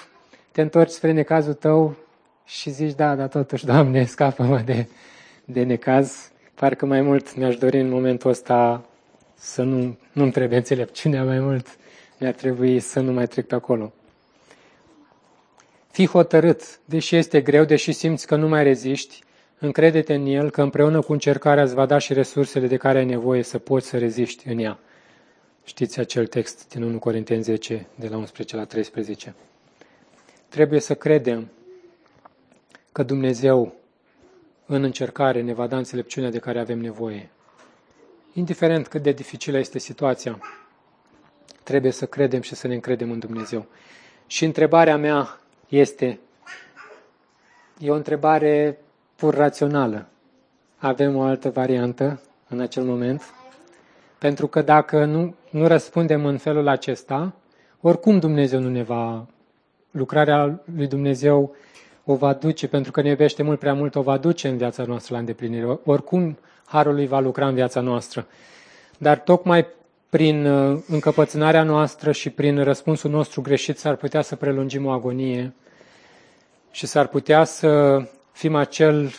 te 0.52 0.60
întorci 0.60 0.90
spre 0.90 1.12
necazul 1.12 1.54
tău 1.54 1.96
și 2.44 2.70
zici, 2.70 2.94
da, 2.94 3.14
da, 3.14 3.26
totuși, 3.26 3.66
Doamne, 3.66 4.04
scapă-mă 4.04 4.58
de, 4.58 4.86
de 5.44 5.62
necaz. 5.62 6.30
Parcă 6.54 6.86
mai 6.86 7.00
mult 7.00 7.36
mi-aș 7.36 7.56
dori 7.56 7.80
în 7.80 7.88
momentul 7.88 8.30
ăsta 8.30 8.84
să 9.40 9.62
nu, 9.62 9.98
nu-mi 10.12 10.30
trebuie 10.30 10.58
înțelepciunea 10.58 11.24
mai 11.24 11.40
mult, 11.40 11.66
mi-ar 12.18 12.32
trebui 12.32 12.80
să 12.80 13.00
nu 13.00 13.12
mai 13.12 13.26
trec 13.26 13.46
pe 13.46 13.54
acolo. 13.54 13.92
Fii 15.90 16.06
hotărât, 16.06 16.80
deși 16.84 17.16
este 17.16 17.40
greu, 17.40 17.64
deși 17.64 17.92
simți 17.92 18.26
că 18.26 18.36
nu 18.36 18.48
mai 18.48 18.62
reziști, 18.62 19.22
încrede-te 19.58 20.14
în 20.14 20.26
El 20.26 20.50
că 20.50 20.62
împreună 20.62 21.00
cu 21.00 21.12
încercarea 21.12 21.62
îți 21.62 21.74
va 21.74 21.86
da 21.86 21.98
și 21.98 22.12
resursele 22.12 22.66
de 22.66 22.76
care 22.76 22.98
ai 22.98 23.04
nevoie 23.04 23.42
să 23.42 23.58
poți 23.58 23.88
să 23.88 23.98
reziști 23.98 24.48
în 24.48 24.58
ea. 24.58 24.78
Știți 25.64 26.00
acel 26.00 26.26
text 26.26 26.68
din 26.68 26.82
1 26.82 26.98
Corinteni 26.98 27.42
10, 27.42 27.86
de 27.94 28.08
la 28.08 28.16
11 28.16 28.56
la 28.56 28.64
13. 28.64 29.34
Trebuie 30.48 30.80
să 30.80 30.94
credem 30.94 31.48
că 32.92 33.02
Dumnezeu 33.02 33.74
în 34.66 34.82
încercare 34.82 35.40
ne 35.42 35.52
va 35.52 35.66
da 35.66 35.76
înțelepciunea 35.76 36.30
de 36.30 36.38
care 36.38 36.60
avem 36.60 36.78
nevoie. 36.78 37.30
Indiferent 38.32 38.86
cât 38.86 39.02
de 39.02 39.12
dificilă 39.12 39.58
este 39.58 39.78
situația, 39.78 40.38
trebuie 41.62 41.92
să 41.92 42.06
credem 42.06 42.40
și 42.40 42.54
să 42.54 42.66
ne 42.66 42.74
încredem 42.74 43.10
în 43.10 43.18
Dumnezeu. 43.18 43.66
Și 44.26 44.44
întrebarea 44.44 44.96
mea 44.96 45.40
este, 45.68 46.18
e 47.78 47.90
o 47.90 47.94
întrebare 47.94 48.78
pur 49.16 49.34
rațională. 49.34 50.08
Avem 50.76 51.16
o 51.16 51.22
altă 51.22 51.50
variantă 51.50 52.20
în 52.48 52.60
acel 52.60 52.82
moment? 52.82 53.22
Pentru 54.18 54.46
că 54.46 54.62
dacă 54.62 55.04
nu, 55.04 55.34
nu 55.50 55.66
răspundem 55.66 56.24
în 56.24 56.38
felul 56.38 56.68
acesta, 56.68 57.34
oricum 57.80 58.18
Dumnezeu 58.18 58.60
nu 58.60 58.68
ne 58.68 58.82
va... 58.82 59.26
Lucrarea 59.90 60.60
lui 60.76 60.86
Dumnezeu 60.86 61.54
o 62.04 62.14
va 62.14 62.32
duce, 62.32 62.68
pentru 62.68 62.90
că 62.90 63.02
ne 63.02 63.08
iubește 63.08 63.42
mult 63.42 63.58
prea 63.58 63.74
mult, 63.74 63.94
o 63.94 64.02
va 64.02 64.16
duce 64.16 64.48
în 64.48 64.56
viața 64.56 64.84
noastră 64.84 65.14
la 65.14 65.20
îndeplinire. 65.20 65.78
Oricum, 65.84 66.38
Harul 66.70 66.94
lui 66.94 67.06
va 67.06 67.20
lucra 67.20 67.46
în 67.46 67.54
viața 67.54 67.80
noastră. 67.80 68.26
Dar 68.98 69.18
tocmai 69.18 69.66
prin 70.08 70.46
uh, 70.46 70.82
încăpățânarea 70.88 71.62
noastră 71.62 72.12
și 72.12 72.30
prin 72.30 72.62
răspunsul 72.62 73.10
nostru 73.10 73.40
greșit 73.40 73.78
s-ar 73.78 73.96
putea 73.96 74.22
să 74.22 74.36
prelungim 74.36 74.86
o 74.86 74.90
agonie 74.90 75.54
și 76.70 76.86
s-ar 76.86 77.06
putea 77.06 77.44
să 77.44 78.02
fim 78.32 78.54
acel 78.54 79.12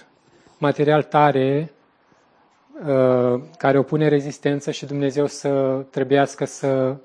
material 0.57 1.03
tare 1.03 1.71
uh, 2.85 3.41
care 3.57 3.77
opune 3.77 4.07
rezistență 4.07 4.71
și 4.71 4.85
Dumnezeu 4.85 5.27
să 5.27 5.83
trebuiască 5.89 6.45
să 6.45 6.95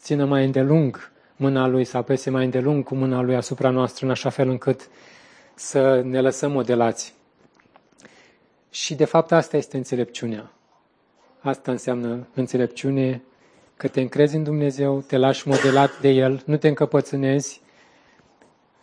țină 0.00 0.24
mai 0.24 0.44
îndelung 0.44 1.10
mâna 1.36 1.66
Lui, 1.66 1.84
să 1.84 1.96
apese 1.96 2.30
mai 2.30 2.44
îndelung 2.44 2.84
cu 2.84 2.94
mâna 2.94 3.20
Lui 3.20 3.36
asupra 3.36 3.70
noastră, 3.70 4.04
în 4.04 4.10
așa 4.10 4.28
fel 4.28 4.48
încât 4.48 4.88
să 5.54 6.00
ne 6.04 6.20
lăsăm 6.20 6.52
modelați. 6.52 7.14
Și 8.70 8.94
de 8.94 9.04
fapt 9.04 9.32
asta 9.32 9.56
este 9.56 9.76
înțelepciunea. 9.76 10.52
Asta 11.40 11.70
înseamnă 11.70 12.26
înțelepciune, 12.34 13.22
că 13.76 13.88
te 13.88 14.00
încrezi 14.00 14.36
în 14.36 14.42
Dumnezeu, 14.42 15.00
te 15.00 15.16
lași 15.16 15.48
modelat 15.48 16.00
de 16.00 16.08
El, 16.08 16.42
nu 16.46 16.56
te 16.56 16.68
încăpățânezi. 16.68 17.60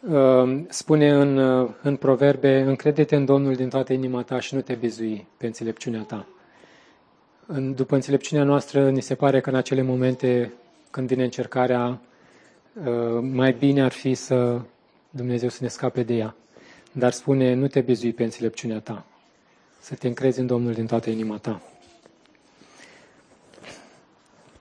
Uh, 0.10 0.63
spune 0.69 1.10
în, 1.10 1.38
uh, 1.38 1.69
în 1.82 1.95
proverbe, 1.95 2.60
încrede-te 2.60 3.15
în 3.15 3.26
Domnul 3.26 3.56
din 3.56 3.69
toată 3.69 3.93
inima 3.93 4.21
ta 4.23 4.39
și 4.39 4.56
nu 4.56 4.62
te 4.62 4.73
bizui 4.73 5.28
pe 5.38 5.45
înțelepciunea 5.45 6.02
ta. 6.02 6.28
După 7.76 7.95
înțelepciunea 7.95 8.43
noastră, 8.43 8.89
ni 8.89 9.02
se 9.02 9.15
pare 9.15 9.41
că 9.41 9.50
în 9.50 9.56
acele 9.56 9.82
momente 9.82 10.54
când 10.91 11.08
vine 11.08 11.23
încercarea, 11.23 12.02
uh, 12.73 13.19
mai 13.21 13.52
bine 13.52 13.84
ar 13.84 13.91
fi 13.91 14.13
să 14.13 14.62
Dumnezeu 15.10 15.50
să 15.50 15.60
ne 15.62 15.67
scape 15.67 16.04
de 16.04 16.13
ea. 16.13 16.36
Dar 16.91 17.12
spune, 17.12 17.54
nu 17.54 17.67
te 17.67 17.82
bizui 17.82 18.13
pe 18.13 18.23
înțelepciunea 18.23 18.80
ta, 18.80 19.06
să 19.88 19.95
te 19.95 20.08
încrezi 20.08 20.39
în 20.39 20.45
Domnul 20.47 20.73
din 20.73 20.86
toată 20.86 21.10
inima 21.10 21.38
ta. 21.38 21.62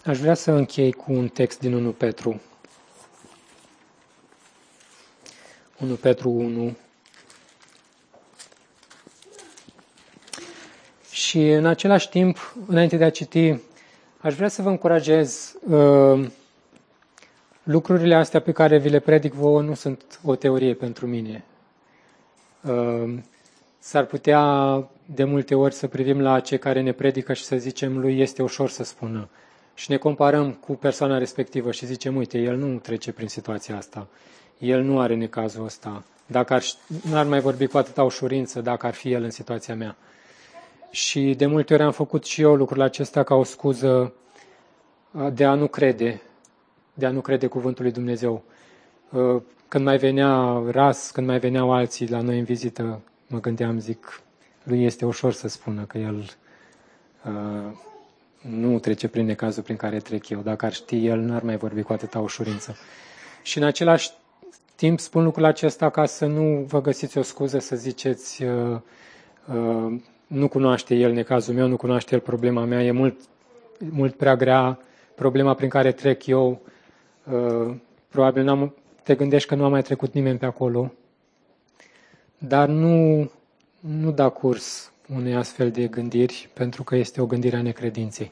Aș 0.05 0.19
vrea 0.19 0.35
să 0.35 0.51
închei 0.51 0.93
cu 0.93 1.12
un 1.12 1.29
text 1.29 1.59
din 1.59 1.73
1 1.75 1.91
Petru. 1.91 2.41
1 5.81 5.95
Petru 5.95 6.31
1. 6.31 6.77
Și 11.11 11.49
în 11.49 11.67
același 11.67 12.09
timp, 12.09 12.55
înainte 12.67 12.97
de 12.97 13.05
a 13.05 13.11
citi, 13.11 13.59
aș 14.19 14.35
vrea 14.35 14.49
să 14.49 14.62
vă 14.62 14.69
încurajez 14.69 15.57
uh, 15.69 16.29
lucrurile 17.62 18.15
astea 18.15 18.41
pe 18.41 18.53
care 18.53 18.79
vi 18.79 18.89
le 18.89 19.01
predic 19.01 19.33
vouă 19.33 19.62
nu 19.62 19.75
sunt 19.75 20.21
o 20.25 20.35
teorie 20.35 20.75
pentru 20.75 21.07
mine. 21.07 21.45
Uh, 22.62 23.19
s-ar 23.87 24.05
putea 24.05 24.42
de 25.14 25.25
multe 25.25 25.55
ori 25.55 25.75
să 25.75 25.87
privim 25.87 26.20
la 26.20 26.40
cei 26.40 26.59
care 26.59 26.81
ne 26.81 26.92
predică 26.92 27.33
și 27.33 27.44
să 27.44 27.57
zicem 27.57 27.99
lui 27.99 28.20
este 28.20 28.42
ușor 28.42 28.68
să 28.68 28.85
spună 28.85 29.29
și 29.75 29.90
ne 29.90 29.96
comparăm 29.96 30.53
cu 30.53 30.72
persoana 30.72 31.18
respectivă 31.18 31.70
și 31.70 31.87
zicem, 31.87 32.16
uite, 32.16 32.38
el 32.38 32.57
nu 32.57 32.79
trece 32.79 33.12
prin 33.12 33.29
situația 33.29 33.77
asta, 33.77 34.07
el 34.59 34.83
nu 34.83 35.01
are 35.01 35.14
necazul 35.14 35.64
ăsta, 35.64 36.05
dacă 36.27 36.55
ar, 36.55 36.62
n-ar 37.11 37.27
mai 37.27 37.40
vorbi 37.40 37.66
cu 37.66 37.79
atâta 37.79 38.03
ușurință 38.03 38.61
dacă 38.61 38.87
ar 38.87 38.94
fi 38.94 39.12
el 39.12 39.22
în 39.22 39.31
situația 39.31 39.75
mea. 39.75 39.96
Și 40.90 41.35
de 41.37 41.46
multe 41.46 41.75
ori 41.75 41.83
am 41.83 41.92
făcut 41.92 42.25
și 42.25 42.40
eu 42.40 42.55
lucrul 42.55 42.83
acesta 42.83 43.22
ca 43.22 43.35
o 43.35 43.44
scuză 43.44 44.12
de 45.33 45.44
a 45.44 45.55
nu 45.55 45.66
crede, 45.66 46.22
de 46.94 47.07
a 47.07 47.11
nu 47.11 47.20
crede 47.20 47.46
cuvântul 47.46 47.85
lui 47.85 47.92
Dumnezeu. 47.92 48.42
Când 49.68 49.85
mai 49.85 49.96
venea 49.96 50.62
ras, 50.70 51.11
când 51.11 51.27
mai 51.27 51.38
veneau 51.38 51.72
alții 51.72 52.09
la 52.09 52.20
noi 52.20 52.38
în 52.38 52.44
vizită, 52.44 53.01
mă 53.27 53.41
gândeam, 53.41 53.79
zic, 53.79 54.23
lui 54.62 54.85
este 54.85 55.05
ușor 55.05 55.33
să 55.33 55.49
spună 55.49 55.85
că 55.85 55.99
el 55.99 56.31
nu 58.41 58.79
trece 58.79 59.09
prin 59.09 59.27
necazul 59.27 59.62
prin 59.62 59.77
care 59.77 59.99
trec 59.99 60.29
eu. 60.29 60.41
Dacă 60.41 60.67
ar 60.67 60.73
ști 60.73 61.07
el, 61.07 61.21
n-ar 61.21 61.43
mai 61.43 61.57
vorbi 61.57 61.83
cu 61.83 61.93
atâta 61.93 62.19
ușurință. 62.19 62.77
Și 63.43 63.59
în 63.59 63.65
același 63.65 64.11
timp 64.77 65.01
spun 65.01 65.25
lucrul 65.25 65.45
acesta 65.45 65.91
ca 65.91 66.07
să 66.07 66.27
nu 66.27 66.65
vă 66.69 66.81
găsiți 66.81 67.19
o 67.19 67.23
scuză 67.23 67.59
să 67.59 67.77
ziceți 67.77 68.43
uh, 68.43 68.79
uh, 69.55 70.01
nu 70.27 70.49
cunoaște 70.49 70.95
el 70.95 71.12
necazul 71.12 71.55
meu, 71.55 71.67
nu 71.69 71.77
cunoaște 71.77 72.15
el 72.15 72.21
problema 72.21 72.65
mea, 72.65 72.83
e 72.85 72.91
mult, 72.91 73.21
mult 73.91 74.15
prea 74.15 74.37
grea 74.37 74.79
problema 75.15 75.55
prin 75.55 75.69
care 75.69 75.93
trec 75.93 76.27
eu. 76.27 76.61
Uh, 77.33 77.75
probabil 78.09 78.43
n-am, 78.45 78.75
te 79.03 79.15
gândești 79.15 79.49
că 79.49 79.55
nu 79.55 79.65
a 79.65 79.69
mai 79.69 79.83
trecut 79.83 80.12
nimeni 80.12 80.39
pe 80.39 80.47
acolo, 80.47 80.93
dar 82.38 82.68
nu, 82.68 83.31
nu 83.81 84.11
da 84.11 84.29
curs 84.29 84.92
unei 85.14 85.35
astfel 85.35 85.70
de 85.70 85.87
gândiri, 85.87 86.49
pentru 86.53 86.83
că 86.83 86.96
este 86.96 87.20
o 87.20 87.27
gândire 87.27 87.57
a 87.57 87.62
necredinței. 87.62 88.31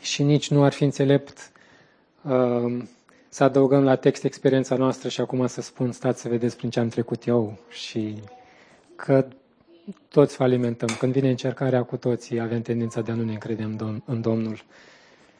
Și 0.00 0.22
nici 0.22 0.50
nu 0.50 0.64
ar 0.64 0.72
fi 0.72 0.84
înțelept 0.84 1.52
uh, 2.22 2.82
să 3.28 3.44
adăugăm 3.44 3.84
la 3.84 3.96
text 3.96 4.24
experiența 4.24 4.76
noastră 4.76 5.08
și 5.08 5.20
acum 5.20 5.46
să 5.46 5.60
spun, 5.60 5.92
stați 5.92 6.20
să 6.20 6.28
vedeți 6.28 6.56
prin 6.56 6.70
ce 6.70 6.80
am 6.80 6.88
trecut 6.88 7.26
eu 7.26 7.58
și 7.70 8.14
că 8.96 9.26
toți 10.08 10.36
falimentăm. 10.36 10.88
Când 10.98 11.12
vine 11.12 11.28
încercarea 11.28 11.82
cu 11.82 11.96
toții, 11.96 12.40
avem 12.40 12.62
tendința 12.62 13.00
de 13.00 13.10
a 13.10 13.14
nu 13.14 13.24
ne 13.24 13.32
încrede 13.32 13.62
în, 13.62 13.76
Dom- 13.76 14.04
în 14.04 14.20
Domnul 14.20 14.64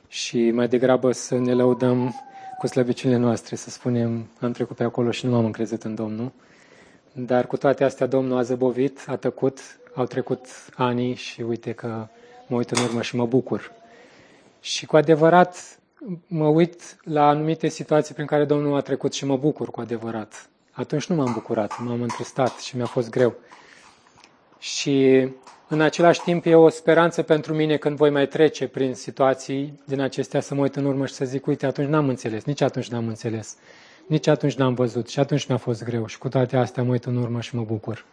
și 0.09 0.51
mai 0.51 0.69
degrabă 0.69 1.13
să 1.13 1.39
ne 1.39 1.55
lăudăm 1.55 2.15
cu 2.63 2.69
slăbiciunile 2.69 3.19
noastre, 3.19 3.57
să 3.57 3.71
spunem, 3.71 4.29
am 4.41 4.53
trecut 4.53 4.77
pe 4.77 4.85
acolo 4.85 5.11
și 5.11 5.27
nu 5.27 5.37
am 5.37 5.45
încrezut 5.45 5.83
în 5.83 5.95
Domnul. 5.95 6.33
Dar 7.13 7.47
cu 7.47 7.57
toate 7.57 7.85
astea 7.85 8.07
Domnul 8.07 8.39
a 8.39 8.43
zăbovit, 8.43 9.05
a 9.07 9.17
tăcut, 9.17 9.61
au 9.95 10.05
trecut 10.05 10.47
ani 10.75 11.15
și 11.15 11.41
uite 11.41 11.73
că 11.73 12.07
mă 12.47 12.57
uit 12.57 12.71
în 12.71 12.83
urmă 12.83 13.03
și 13.03 13.17
mă 13.17 13.27
bucur. 13.27 13.73
Și 14.61 14.87
cu 14.87 14.97
adevărat 14.97 15.79
mă 16.27 16.47
uit 16.47 16.97
la 17.05 17.29
anumite 17.29 17.69
situații 17.69 18.15
prin 18.15 18.27
care 18.27 18.45
Domnul 18.45 18.77
a 18.77 18.81
trecut 18.81 19.13
și 19.13 19.25
mă 19.25 19.37
bucur 19.37 19.71
cu 19.71 19.81
adevărat. 19.81 20.49
Atunci 20.73 21.07
nu 21.07 21.15
m-am 21.17 21.33
bucurat, 21.33 21.79
m-am 21.79 22.03
întristat 22.03 22.59
și 22.59 22.77
mi-a 22.77 22.87
fost 22.87 23.11
greu. 23.11 23.35
Și 24.59 25.29
în 25.73 25.81
același 25.81 26.21
timp 26.21 26.47
e 26.47 26.55
o 26.55 26.69
speranță 26.69 27.23
pentru 27.23 27.55
mine 27.55 27.77
când 27.77 27.97
voi 27.97 28.11
mai 28.11 28.27
trece 28.27 28.69
prin 28.69 28.95
situații 28.95 29.83
din 29.85 30.01
acestea 30.01 30.41
să 30.41 30.55
mă 30.55 30.61
uit 30.61 30.77
în 30.77 30.85
urmă 30.85 31.07
și 31.07 31.15
să 31.15 31.25
zic, 31.25 31.47
uite, 31.47 31.67
atunci 31.67 31.89
n-am 31.89 32.09
înțeles, 32.09 32.45
nici 32.45 32.61
atunci 32.61 32.89
n-am 32.89 33.09
înțeles. 33.09 33.57
Nici 34.07 34.27
atunci 34.27 34.55
n-am 34.55 34.75
văzut 34.75 35.09
și 35.09 35.19
atunci 35.21 35.47
mi-a 35.47 35.57
fost 35.57 35.85
greu 35.85 36.07
și 36.07 36.19
cu 36.19 36.29
toate 36.29 36.57
astea 36.57 36.83
mă 36.83 36.91
uit 36.91 37.05
în 37.05 37.17
urmă 37.17 37.41
și 37.41 37.57
mă 37.57 37.63
bucur. 37.63 38.05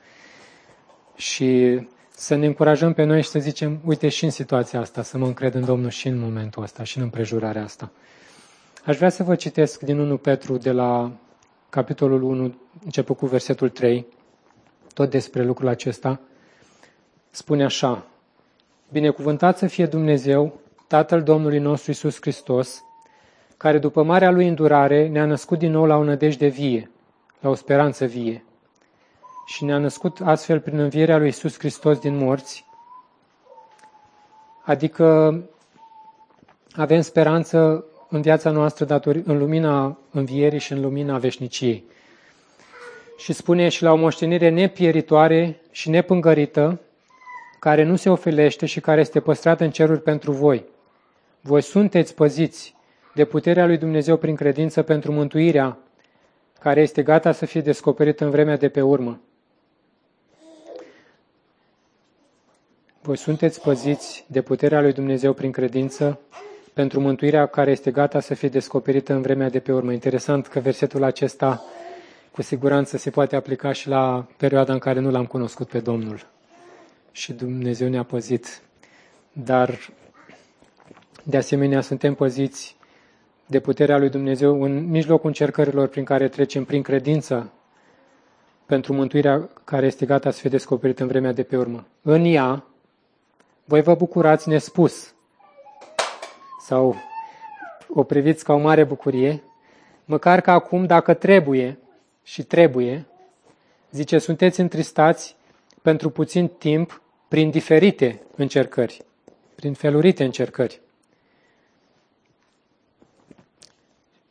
Și 1.16 1.80
să 2.10 2.36
ne 2.36 2.46
încurajăm 2.46 2.94
pe 2.94 3.04
noi 3.04 3.22
și 3.22 3.30
să 3.30 3.40
zicem, 3.40 3.80
uite 3.86 4.10
și 4.10 4.24
în 4.24 4.30
situația 4.30 4.80
asta, 4.80 5.02
să 5.04 5.18
mă 5.18 5.26
încred 5.26 5.54
în 5.54 5.66
Domnul 5.66 5.90
și 5.90 6.08
în 6.08 6.20
momentul 6.20 6.64
ăsta 6.64 6.84
și 6.84 6.98
în 6.98 7.04
împrejurarea 7.04 7.64
asta. 7.64 7.92
Aș 8.86 8.98
vrea 8.98 9.10
să 9.10 9.24
vă 9.24 9.36
citesc 9.36 9.82
din 9.82 10.00
1 10.00 10.18
Petru 10.18 10.58
de 10.58 10.72
la 10.72 11.12
capitolul 11.70 12.24
1, 12.24 12.56
început 12.84 13.18
cu 13.18 13.26
versetul 13.26 13.70
3, 13.70 14.06
tot 14.94 15.10
despre 15.10 15.44
lucrul 15.44 15.68
acesta. 15.68 16.20
Spune 17.30 17.64
așa, 17.64 18.06
Binecuvântat 18.92 19.58
să 19.58 19.68
fie 19.68 19.86
Dumnezeu, 19.86 20.60
Tatăl 20.88 21.24
Domnului 21.24 21.60
nostru 21.60 21.92
Isus 21.92 22.18
Hristos, 22.22 22.84
care 23.58 23.78
după 23.78 24.04
marea 24.04 24.32
lui 24.32 24.48
îndurare 24.48 25.08
ne-a 25.08 25.26
născut 25.26 25.60
din 25.60 25.72
nou 25.72 25.86
la 25.86 25.96
o 25.96 26.04
nădejde 26.04 26.48
vie, 26.48 26.92
la 27.40 27.50
o 27.50 27.54
speranță 27.54 28.06
vie. 28.06 28.44
Și 29.46 29.64
ne-a 29.64 29.78
născut 29.78 30.20
astfel 30.24 30.60
prin 30.60 30.80
învierea 30.80 31.18
lui 31.18 31.28
Isus 31.28 31.58
Hristos 31.60 32.00
din 32.00 32.18
morți 32.18 32.66
Adică 34.70 35.40
avem 36.72 37.02
speranță 37.02 37.86
în 38.10 38.22
viața 38.22 38.52
noastră 38.52 38.86
datori, 38.86 39.22
în 39.26 39.38
lumina 39.38 39.98
învierii 40.12 40.60
și 40.60 40.72
în 40.72 40.82
lumina 40.82 41.18
veșniciei. 41.18 41.84
Și 43.18 43.34
spune 43.34 43.70
și 43.70 43.84
la 43.84 43.92
o 43.92 43.96
moștenire 43.96 44.50
nepieritoare 44.50 45.62
și 45.72 45.90
nepângărită, 45.90 46.80
care 47.60 47.84
nu 47.84 47.96
se 47.96 48.10
ofelește 48.10 48.66
și 48.66 48.80
care 48.80 49.00
este 49.00 49.20
păstrată 49.20 49.64
în 49.64 49.72
ceruri 49.72 50.02
pentru 50.02 50.32
voi. 50.32 50.66
Voi 51.42 51.62
sunteți 51.62 52.16
păziți 52.16 52.76
de 53.14 53.26
puterea 53.26 53.66
lui 53.66 53.78
Dumnezeu 53.78 54.18
prin 54.18 54.36
credință 54.36 54.82
pentru 54.82 55.12
mântuirea 55.12 55.78
care 56.60 56.82
este 56.82 57.04
gata 57.04 57.32
să 57.32 57.46
fie 57.46 57.62
descoperită 57.62 58.24
în 58.24 58.30
vremea 58.30 58.58
de 58.58 58.70
pe 58.70 58.82
urmă. 58.82 59.20
Voi 63.02 63.18
sunteți 63.18 63.62
păziți 63.62 64.26
de 64.28 64.42
puterea 64.42 64.82
lui 64.82 64.94
Dumnezeu 64.94 65.34
prin 65.34 65.52
credință 65.52 66.20
pentru 66.74 67.00
mântuirea 67.00 67.46
care 67.46 67.72
este 67.72 67.92
gata 67.92 68.20
să 68.20 68.34
fie 68.34 68.50
descoperită 68.50 69.14
în 69.14 69.22
vremea 69.22 69.50
de 69.50 69.60
pe 69.60 69.72
urmă. 69.72 69.92
Interesant 69.92 70.48
că 70.48 70.60
versetul 70.60 71.04
acesta 71.04 71.64
cu 72.32 72.42
siguranță 72.42 72.98
se 72.98 73.10
poate 73.10 73.36
aplica 73.36 73.72
și 73.72 73.88
la 73.88 74.26
perioada 74.38 74.74
în 74.74 74.80
care 74.80 75.00
nu 75.00 75.12
l-am 75.12 75.26
cunoscut 75.26 75.68
pe 75.68 75.80
Domnul. 75.80 76.39
Și 77.12 77.34
Dumnezeu 77.34 77.90
ne-a 77.90 78.04
păzit. 78.04 78.62
Dar, 79.32 79.90
de 81.24 81.38
asemenea, 81.38 81.82
suntem 81.82 82.14
păziți 82.14 82.78
de 83.46 83.60
puterea 83.60 83.98
lui 83.98 84.10
Dumnezeu 84.10 84.62
în 84.64 84.90
mijlocul 84.90 85.28
încercărilor 85.28 85.88
prin 85.88 86.04
care 86.04 86.28
trecem 86.28 86.64
prin 86.64 86.82
credință 86.82 87.52
pentru 88.66 88.94
mântuirea 88.94 89.50
care 89.64 89.86
este 89.86 90.06
gata 90.06 90.32
să 90.32 90.40
fie 90.40 90.50
descoperită 90.50 91.02
în 91.02 91.08
vremea 91.08 91.32
de 91.32 91.44
pe 91.44 91.58
urmă. 91.58 91.88
În 92.02 92.26
ea, 92.26 92.64
voi 93.66 93.82
vă 93.82 93.96
bucurați 93.96 94.50
nespus 94.50 95.14
sau 96.62 96.96
o 97.94 98.04
priviți 98.04 98.44
ca 98.44 98.54
o 98.54 98.58
mare 98.58 98.84
bucurie, 98.84 99.44
măcar 100.06 100.42
că 100.42 100.52
acum, 100.52 100.86
dacă 100.86 101.14
trebuie 101.14 101.78
și 102.24 102.44
trebuie, 102.44 103.06
zice, 103.92 104.18
sunteți 104.18 104.60
întristați 104.60 105.36
pentru 105.90 106.10
puțin 106.10 106.48
timp 106.48 107.02
prin 107.28 107.50
diferite 107.50 108.22
încercări, 108.36 109.02
prin 109.56 109.74
felurite 109.74 110.24
încercări. 110.24 110.82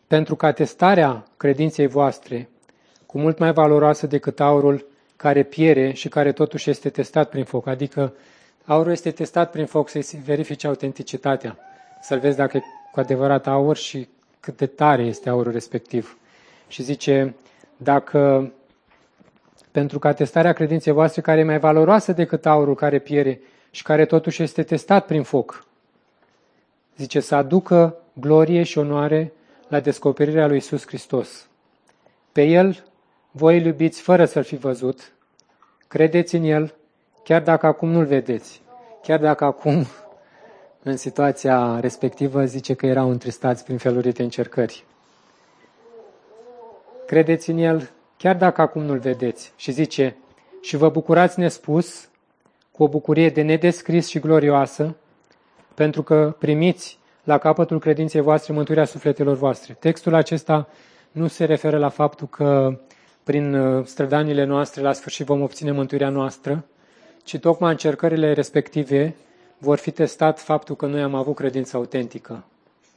pentru 0.07 0.37
ca 0.37 0.53
testarea 0.53 1.25
credinței 1.37 1.87
voastre, 1.87 2.49
cu 3.07 3.19
mult 3.19 3.39
mai 3.39 3.53
valoroasă 3.53 4.07
decât 4.07 4.41
aurul 4.41 4.87
care 5.17 5.43
piere 5.43 5.93
și 5.93 6.09
care 6.09 6.33
totuși 6.33 6.71
este 6.71 6.91
testat 6.91 7.29
prin 7.29 7.45
foc. 7.45 7.67
Adică 7.67 8.13
aurul 8.65 8.93
este 8.93 9.11
testat 9.11 9.51
prin 9.51 9.67
foc 9.67 9.89
să-i 9.89 10.21
verifice 10.25 10.67
autenticitatea, 10.67 11.59
să-l 12.03 12.19
vezi 12.19 12.37
dacă 12.37 12.57
e 12.57 12.63
cu 12.93 13.01
adevărat 13.01 13.47
aur 13.47 13.77
și 13.77 14.09
cât 14.41 14.57
de 14.57 14.67
tare 14.67 15.03
este 15.03 15.29
aurul 15.29 15.53
respectiv. 15.53 16.19
Și 16.69 16.83
zice, 16.83 17.35
dacă 17.77 18.53
pentru 19.71 19.99
ca 19.99 20.13
testarea 20.13 20.53
credinței 20.53 20.93
voastre, 20.93 21.21
care 21.21 21.41
e 21.41 21.45
mai 21.45 21.59
valoroasă 21.59 22.13
decât 22.13 22.47
aurul 22.47 22.75
care 22.75 22.99
piere 22.99 23.41
și 23.71 23.83
care 23.83 24.05
totuși 24.05 24.43
este 24.43 24.63
testat 24.63 25.07
prin 25.07 25.23
foc, 25.23 25.67
zice 26.97 27.21
să 27.21 27.35
aducă 27.35 27.97
glorie 28.13 28.63
și 28.63 28.79
onoare 28.79 29.33
la 29.69 29.81
descoperirea 29.81 30.47
lui 30.47 30.57
Isus 30.57 30.87
Hristos. 30.87 31.49
Pe 32.33 32.43
El 32.43 32.85
voi 33.31 33.59
îl 33.59 33.65
iubiți 33.65 34.01
fără 34.01 34.25
să-L 34.25 34.43
fi 34.43 34.57
văzut, 34.57 35.13
credeți 35.89 36.35
în 36.35 36.45
El, 36.45 36.75
chiar 37.25 37.43
dacă 37.43 37.67
acum 37.67 37.89
nu-L 37.89 38.05
vedeți, 38.05 38.63
chiar 39.03 39.21
dacă 39.21 39.45
acum, 39.45 39.87
în 40.83 40.97
situația 40.97 41.81
respectivă, 41.81 42.45
zice 42.45 42.75
că 42.75 42.87
erau 42.87 43.11
întristați 43.11 43.65
prin 43.65 43.79
felurite 43.79 44.23
încercări. 44.23 44.85
Credeți 47.07 47.51
în 47.51 47.59
El, 47.59 47.91
chiar 48.19 48.37
dacă 48.37 48.61
acum 48.61 48.83
nu-L 48.83 48.99
vedeți. 48.99 49.53
Și 49.57 49.73
zice, 49.73 50.17
și 50.61 50.77
vă 50.77 50.89
bucurați 50.89 51.39
nespus, 51.39 52.09
cu 52.71 52.83
o 52.83 52.89
bucurie 52.89 53.31
de 53.31 53.43
nedescris 53.43 54.09
și 54.09 54.19
glorioasă, 54.19 54.97
pentru 55.75 56.03
că 56.03 56.37
primiți 56.39 56.99
la 57.25 57.39
capătul 57.39 57.79
credinței 57.79 58.21
voastre 58.21 58.53
mântuirea 58.53 58.85
sufletelor 58.85 59.37
voastre. 59.37 59.77
Textul 59.81 60.15
acesta 60.15 60.69
nu 61.13 61.27
se 61.27 61.45
referă 61.45 61.79
la 61.79 61.89
faptul 61.89 62.29
că 62.29 62.81
prin 63.23 63.55
uh, 63.55 63.85
strădanile 63.87 64.45
noastre 64.45 64.83
la 64.83 64.93
sfârșit 64.93 65.27
vom 65.27 65.43
obține 65.43 65.73
mântuirea 65.73 66.09
noastră, 66.09 66.65
ci 67.25 67.39
tocmai 67.39 67.71
încercările 67.71 68.33
respective 68.33 69.15
vor 69.59 69.79
fi 69.79 69.91
testat 69.91 70.41
faptul 70.41 70.77
că 70.77 70.87
noi 70.87 71.03
am 71.03 71.15
avut 71.15 71.35
credință 71.35 71.77
autentică 71.77 72.45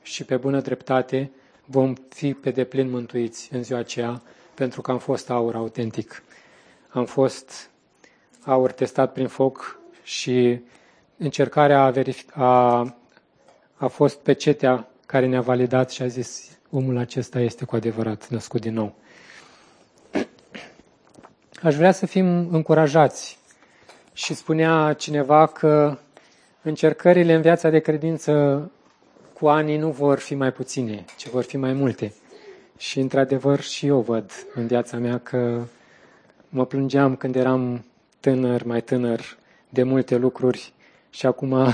și 0.01 0.25
pe 0.25 0.37
bună 0.37 0.59
dreptate 0.59 1.31
vom 1.65 1.93
fi 2.09 2.33
pe 2.33 2.51
deplin 2.51 2.89
mântuiți 2.89 3.49
în 3.53 3.63
ziua 3.63 3.79
aceea 3.79 4.21
pentru 4.61 4.81
că 4.81 4.91
am 4.91 4.97
fost 4.97 5.29
aur 5.29 5.55
autentic. 5.55 6.23
Am 6.89 7.05
fost 7.05 7.69
aur 8.43 8.71
testat 8.71 9.13
prin 9.13 9.27
foc 9.27 9.79
și 10.03 10.61
încercarea 11.17 11.81
a, 11.83 11.91
verific- 11.91 12.33
a 12.33 12.95
a 13.75 13.87
fost 13.87 14.17
pecetea 14.17 14.87
care 15.05 15.25
ne-a 15.25 15.41
validat 15.41 15.91
și 15.91 16.01
a 16.01 16.07
zis, 16.07 16.57
omul 16.71 16.97
acesta 16.97 17.39
este 17.39 17.65
cu 17.65 17.75
adevărat 17.75 18.27
născut 18.29 18.61
din 18.61 18.73
nou. 18.73 18.95
Aș 21.61 21.75
vrea 21.75 21.91
să 21.91 22.05
fim 22.05 22.53
încurajați 22.53 23.39
și 24.13 24.33
spunea 24.33 24.93
cineva 24.93 25.47
că 25.47 25.97
încercările 26.61 27.33
în 27.33 27.41
viața 27.41 27.69
de 27.69 27.79
credință 27.79 28.71
cu 29.33 29.47
ani 29.47 29.77
nu 29.77 29.91
vor 29.91 30.19
fi 30.19 30.35
mai 30.35 30.51
puține, 30.51 31.05
ci 31.17 31.29
vor 31.29 31.43
fi 31.43 31.57
mai 31.57 31.73
multe. 31.73 32.13
Și 32.81 32.99
într-adevăr 32.99 33.59
și 33.59 33.85
eu 33.87 33.99
văd 33.99 34.31
în 34.53 34.67
viața 34.67 34.97
mea 34.97 35.17
că 35.17 35.63
mă 36.49 36.65
plângeam 36.65 37.15
când 37.15 37.35
eram 37.35 37.85
tânăr, 38.19 38.63
mai 38.63 38.81
tânăr, 38.81 39.37
de 39.69 39.83
multe 39.83 40.15
lucruri 40.15 40.73
și 41.09 41.25
acum 41.25 41.49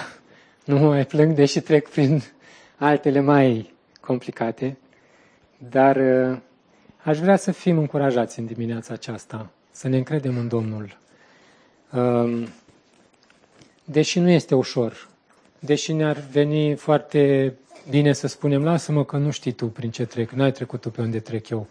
nu 0.65 0.78
mă 0.78 0.88
mai 0.88 1.06
plâng, 1.06 1.36
deși 1.36 1.60
trec 1.60 1.89
prin 1.89 2.24
altele 2.78 3.20
mai 3.20 3.74
complicate, 4.02 4.78
dar 5.70 5.96
uh, 5.96 6.38
aș 7.04 7.20
vrea 7.20 7.36
să 7.36 7.52
fim 7.52 7.78
încurajați 7.78 8.39
în 8.39 8.46
dimineața 8.46 8.93
aceasta, 8.93 9.50
să 9.72 9.88
ne 9.88 9.98
încredem 9.98 10.38
în 10.38 10.48
Domnul. 10.48 10.98
Um, 11.91 12.48
deși 13.84 14.20
nu 14.20 14.30
este 14.30 14.56
ușor, 14.56 15.08
deși 15.60 15.93
ne-ar 15.93 16.17
veni 16.32 16.76
foarte 16.76 17.54
bine 17.89 18.13
să 18.13 18.27
spunem, 18.27 18.63
lasă-mă 18.63 19.05
că 19.05 19.17
nu 19.17 19.31
știi 19.31 19.51
tu 19.51 19.65
prin 19.65 19.91
ce 19.91 20.05
trec, 20.05 20.29
n-ai 20.31 20.51
trecut 20.51 20.81
tu 20.81 20.89
pe 20.89 21.01
unde 21.01 21.19
trec 21.19 21.49
eu, 21.49 21.67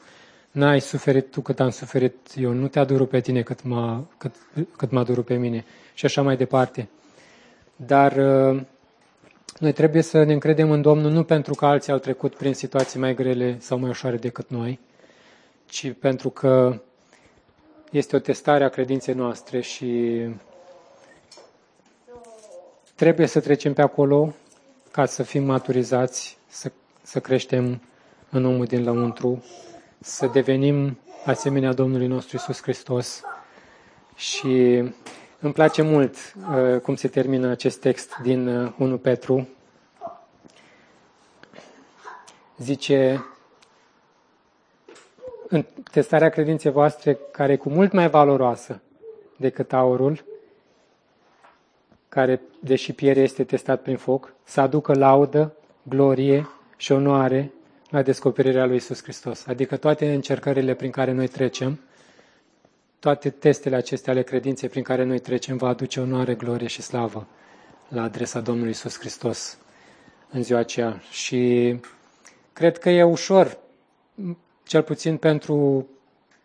n-ai 0.51 0.81
suferit 0.81 1.31
tu 1.31 1.41
cât 1.41 1.61
am 1.61 1.71
suferit 1.71 2.17
eu, 2.37 2.53
nu 2.53 2.69
te-a 2.69 2.85
durut 2.85 3.09
pe 3.09 3.21
tine 3.21 3.43
cât 3.43 3.63
m-a, 3.63 4.05
cât, 4.19 4.35
cât 4.77 4.91
m-a 4.91 5.03
durut 5.03 5.25
pe 5.25 5.35
mine. 5.35 5.65
Și 5.95 6.05
așa 6.05 6.23
mai 6.23 6.37
departe. 6.37 6.89
Dar 7.77 8.13
uh, 8.17 8.63
noi 9.59 9.73
trebuie 9.73 10.03
să 10.03 10.23
ne 10.23 10.33
încredem 10.33 10.71
în 10.71 10.83
Domnul 10.83 11.11
nu 11.11 11.25
pentru 11.25 11.55
că 11.55 11.67
alții 11.67 11.93
au 11.93 11.99
trecut 11.99 12.35
prin 12.35 12.55
situații 12.55 13.01
mai 13.01 13.15
grele 13.15 13.57
sau 13.61 13.79
mai 13.79 13.89
ușoare 13.91 14.17
decât 14.17 14.49
noi, 14.51 14.79
ci 15.67 15.93
pentru 16.01 16.31
că 16.31 16.81
este 17.91 18.17
o 18.17 18.19
testare 18.19 18.65
a 18.65 18.69
credinței 18.69 19.15
noastre 19.15 19.61
și 19.61 20.21
trebuie 22.95 23.27
să 23.27 23.41
trecem 23.41 23.73
pe 23.73 23.83
acolo 23.83 24.35
ca 24.97 25.05
să 25.07 25.23
fim 25.23 25.45
maturizați, 25.45 26.39
să, 26.47 26.73
să 27.03 27.21
creștem 27.21 27.81
în 28.31 28.45
omul 28.45 28.65
din 28.65 28.85
lăuntru, 28.85 29.45
să 29.99 30.27
devenim 30.27 30.99
asemenea 31.27 31.73
Domnului 31.73 32.07
nostru 32.07 32.37
Isus 32.37 32.63
Hristos. 32.63 33.23
Și 34.15 34.83
îmi 35.41 35.53
place 35.53 35.83
mult 35.83 36.15
uh, 36.15 36.81
cum 36.81 36.95
se 36.95 37.09
termină 37.09 37.49
acest 37.51 37.81
text 37.81 38.17
din 38.23 38.49
uh, 38.49 38.73
1 38.79 38.99
Petru. 38.99 39.49
Zice, 42.59 43.25
în 45.49 45.65
testarea 45.91 46.29
credinței 46.29 46.71
voastre, 46.71 47.19
care 47.31 47.53
e 47.53 47.57
cu 47.57 47.69
mult 47.69 47.93
mai 47.93 48.09
valoroasă 48.09 48.81
decât 49.37 49.73
aurul, 49.73 50.25
care, 52.17 52.41
deși 52.61 52.93
piere, 52.93 53.21
este 53.21 53.45
testat 53.45 53.83
prin 53.83 53.97
foc, 53.97 54.33
să 54.45 54.61
aducă 54.61 54.95
laudă, 54.95 55.55
glorie 55.83 56.49
și 56.77 56.93
onoare 56.93 57.53
la 57.91 58.03
descoperirea 58.03 58.67
lui 58.67 58.77
Isus 58.77 59.03
Hristos. 59.03 59.47
Adică 59.47 59.77
toate 59.77 60.13
încercările 60.13 60.75
prin 60.75 60.91
care 60.91 61.13
noi 61.13 61.29
trecem, 61.29 61.81
toate 62.99 63.31
testele 63.31 63.77
acestea 63.77 64.13
ale 64.13 64.23
credinței 64.23 64.69
prin 64.69 64.83
care 64.83 65.05
noi 65.05 65.19
trecem 65.19 65.57
va 65.57 65.69
aduce 65.69 66.01
onoare, 66.01 66.35
glorie 66.35 66.67
și 66.67 66.83
slavă 66.83 67.27
la 67.89 68.03
adresa 68.03 68.41
Domnului 68.41 68.71
Isus 68.71 68.99
Hristos 68.99 69.59
în 70.31 70.43
ziua 70.43 70.59
aceea. 70.59 71.01
Și 71.11 71.75
cred 72.53 72.79
că 72.79 72.91
e 72.91 73.03
ușor, 73.03 73.59
cel 74.65 74.83
puțin 74.83 75.17
pentru 75.17 75.87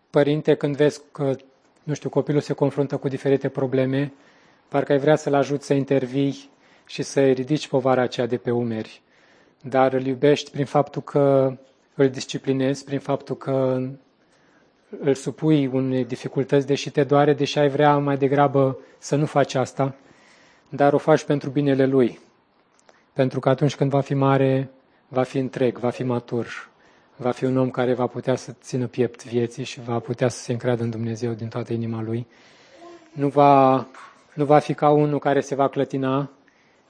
părinte, 0.09 0.55
când 0.55 0.75
vezi 0.75 1.01
că, 1.11 1.35
nu 1.83 1.93
știu, 1.93 2.09
copilul 2.09 2.41
se 2.41 2.53
confruntă 2.53 2.97
cu 2.97 3.07
diferite 3.07 3.49
probleme, 3.49 4.13
parcă 4.71 4.91
ai 4.91 4.97
vrea 4.97 5.15
să-l 5.15 5.33
ajut 5.33 5.61
să 5.63 5.73
intervii 5.73 6.49
și 6.85 7.01
să-i 7.03 7.33
ridici 7.33 7.67
povara 7.67 8.01
aceea 8.01 8.27
de 8.27 8.37
pe 8.37 8.51
umeri, 8.51 9.01
dar 9.61 9.93
îl 9.93 10.05
iubești 10.05 10.51
prin 10.51 10.65
faptul 10.65 11.01
că 11.01 11.53
îl 11.95 12.09
disciplinezi, 12.09 12.83
prin 12.83 12.99
faptul 12.99 13.35
că 13.35 13.81
îl 14.99 15.13
supui 15.13 15.67
unei 15.67 16.05
dificultăți, 16.05 16.67
deși 16.67 16.89
te 16.89 17.03
doare, 17.03 17.33
deși 17.33 17.59
ai 17.59 17.69
vrea 17.69 17.97
mai 17.97 18.17
degrabă 18.17 18.77
să 18.97 19.15
nu 19.15 19.25
faci 19.25 19.53
asta, 19.53 19.95
dar 20.69 20.93
o 20.93 20.97
faci 20.97 21.23
pentru 21.23 21.49
binele 21.49 21.85
lui. 21.85 22.19
Pentru 23.13 23.39
că 23.39 23.49
atunci 23.49 23.75
când 23.75 23.89
va 23.89 24.01
fi 24.01 24.13
mare, 24.13 24.69
va 25.07 25.23
fi 25.23 25.37
întreg, 25.37 25.77
va 25.77 25.89
fi 25.89 26.03
matur, 26.03 26.69
va 27.15 27.31
fi 27.31 27.45
un 27.45 27.57
om 27.57 27.69
care 27.69 27.93
va 27.93 28.07
putea 28.07 28.35
să 28.35 28.55
țină 28.61 28.87
piept 28.87 29.25
vieții 29.25 29.63
și 29.63 29.81
va 29.81 29.99
putea 29.99 30.27
să 30.27 30.39
se 30.43 30.51
încreadă 30.51 30.83
în 30.83 30.89
Dumnezeu 30.89 31.33
din 31.33 31.47
toată 31.47 31.73
inima 31.73 32.01
lui. 32.01 32.27
Nu 33.11 33.27
va, 33.27 33.87
nu 34.33 34.45
va 34.45 34.59
fi 34.59 34.73
ca 34.73 34.89
unul 34.89 35.19
care 35.19 35.41
se 35.41 35.55
va 35.55 35.67
clătina 35.67 36.29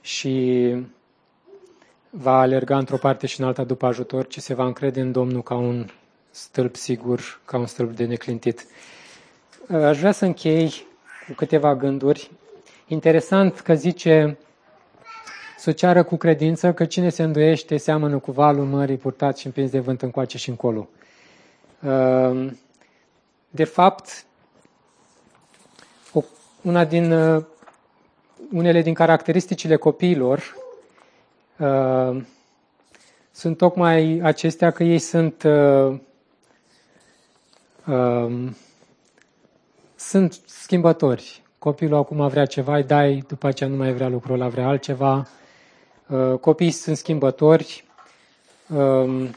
și 0.02 0.76
va 2.10 2.40
alerga 2.40 2.78
într-o 2.78 2.98
parte 2.98 3.28
și 3.28 3.40
în 3.40 3.46
alta 3.46 3.64
după 3.64 3.86
ajutor, 3.86 4.28
ci 4.28 4.40
se 4.40 4.54
va 4.54 4.66
încrede 4.66 5.02
în 5.02 5.12
Domnul 5.12 5.44
ca 5.44 5.56
un 5.56 5.90
stâlp 6.32 6.76
sigur, 6.76 7.40
ca 7.46 7.58
un 7.58 7.66
stâlp 7.66 7.96
de 7.96 8.06
neclintit. 8.06 8.66
Aș 9.70 10.00
vrea 10.00 10.12
să 10.12 10.26
închei 10.26 10.86
cu 11.28 11.34
câteva 11.34 11.76
gânduri. 11.76 12.32
Interesant 12.88 13.60
că 13.60 13.74
zice 13.74 14.38
să 15.58 15.72
ceară 15.72 16.04
cu 16.04 16.16
credință 16.16 16.74
că 16.74 16.86
cine 16.86 17.10
se 17.10 17.24
îndoiește 17.24 17.78
seamănă 17.78 18.18
cu 18.18 18.32
valul 18.32 18.66
mării 18.66 18.98
purtat 18.98 19.38
și 19.38 19.46
împins 19.46 19.72
de 19.72 19.80
vânt 19.80 20.02
încoace 20.02 20.38
și 20.38 20.50
încolo. 20.50 20.90
Ehm, 21.84 22.60
de 23.50 23.64
fapt, 23.64 24.26
una 26.62 26.86
din, 26.86 27.12
uh, 27.12 27.44
unele 28.52 28.82
din 28.82 28.94
caracteristicile 28.94 29.76
copiilor 29.76 30.56
ehm, 31.58 32.28
sunt 33.32 33.58
tocmai 33.58 34.20
acestea 34.24 34.72
că 34.72 34.84
ei 34.84 35.00
sunt 35.00 35.44
uh, 35.44 36.00
ehm, 37.88 38.56
sunt 39.96 40.40
schimbători. 40.46 41.42
Copilul 41.58 41.98
acum 41.98 42.28
vrea 42.28 42.46
ceva, 42.46 42.76
îi 42.76 42.84
dai, 42.84 43.24
după 43.28 43.48
aceea 43.48 43.70
nu 43.70 43.76
mai 43.76 43.94
vrea 43.94 44.08
lucrul 44.08 44.34
ăla, 44.36 44.48
vrea 44.48 44.68
altceva. 44.68 45.28
Uh, 46.08 46.38
copiii 46.40 46.72
sunt 46.72 46.98
schimbători, 46.98 47.84
um, 48.76 49.36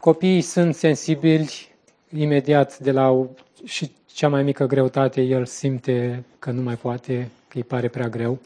copiii 0.00 0.40
sunt 0.40 0.74
sensibili 0.74 1.68
imediat 2.16 2.78
de 2.78 2.92
la 2.92 3.26
și 3.64 3.90
cea 4.18 4.28
mai 4.28 4.42
mică 4.42 4.66
greutate, 4.66 5.20
el 5.22 5.46
simte 5.46 6.24
că 6.38 6.50
nu 6.50 6.62
mai 6.62 6.76
poate, 6.76 7.30
că 7.48 7.56
îi 7.56 7.64
pare 7.64 7.88
prea 7.88 8.08
greu. 8.08 8.38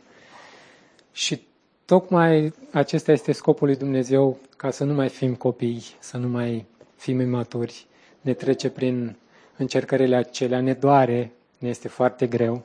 Și 1.12 1.42
tocmai 1.84 2.52
acesta 2.72 3.12
este 3.12 3.32
scopul 3.32 3.66
lui 3.66 3.76
Dumnezeu, 3.76 4.38
ca 4.56 4.70
să 4.70 4.84
nu 4.84 4.94
mai 4.94 5.08
fim 5.08 5.34
copii, 5.34 5.82
să 5.98 6.16
nu 6.16 6.28
mai 6.28 6.64
fim 6.96 7.20
imaturi, 7.20 7.86
ne 8.20 8.32
trece 8.32 8.70
prin 8.70 9.16
încercările 9.56 10.16
acelea, 10.16 10.60
ne 10.60 10.72
doare, 10.72 11.32
ne 11.58 11.68
este 11.68 11.88
foarte 11.88 12.26
greu, 12.26 12.64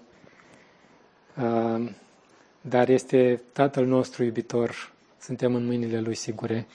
uh, 1.37 1.89
dar 2.61 2.89
este 2.89 3.41
Tatăl 3.53 3.85
nostru 3.85 4.23
iubitor, 4.23 4.91
suntem 5.19 5.55
în 5.55 5.65
mâinile 5.65 5.99
Lui 5.99 6.15
sigure 6.15 6.67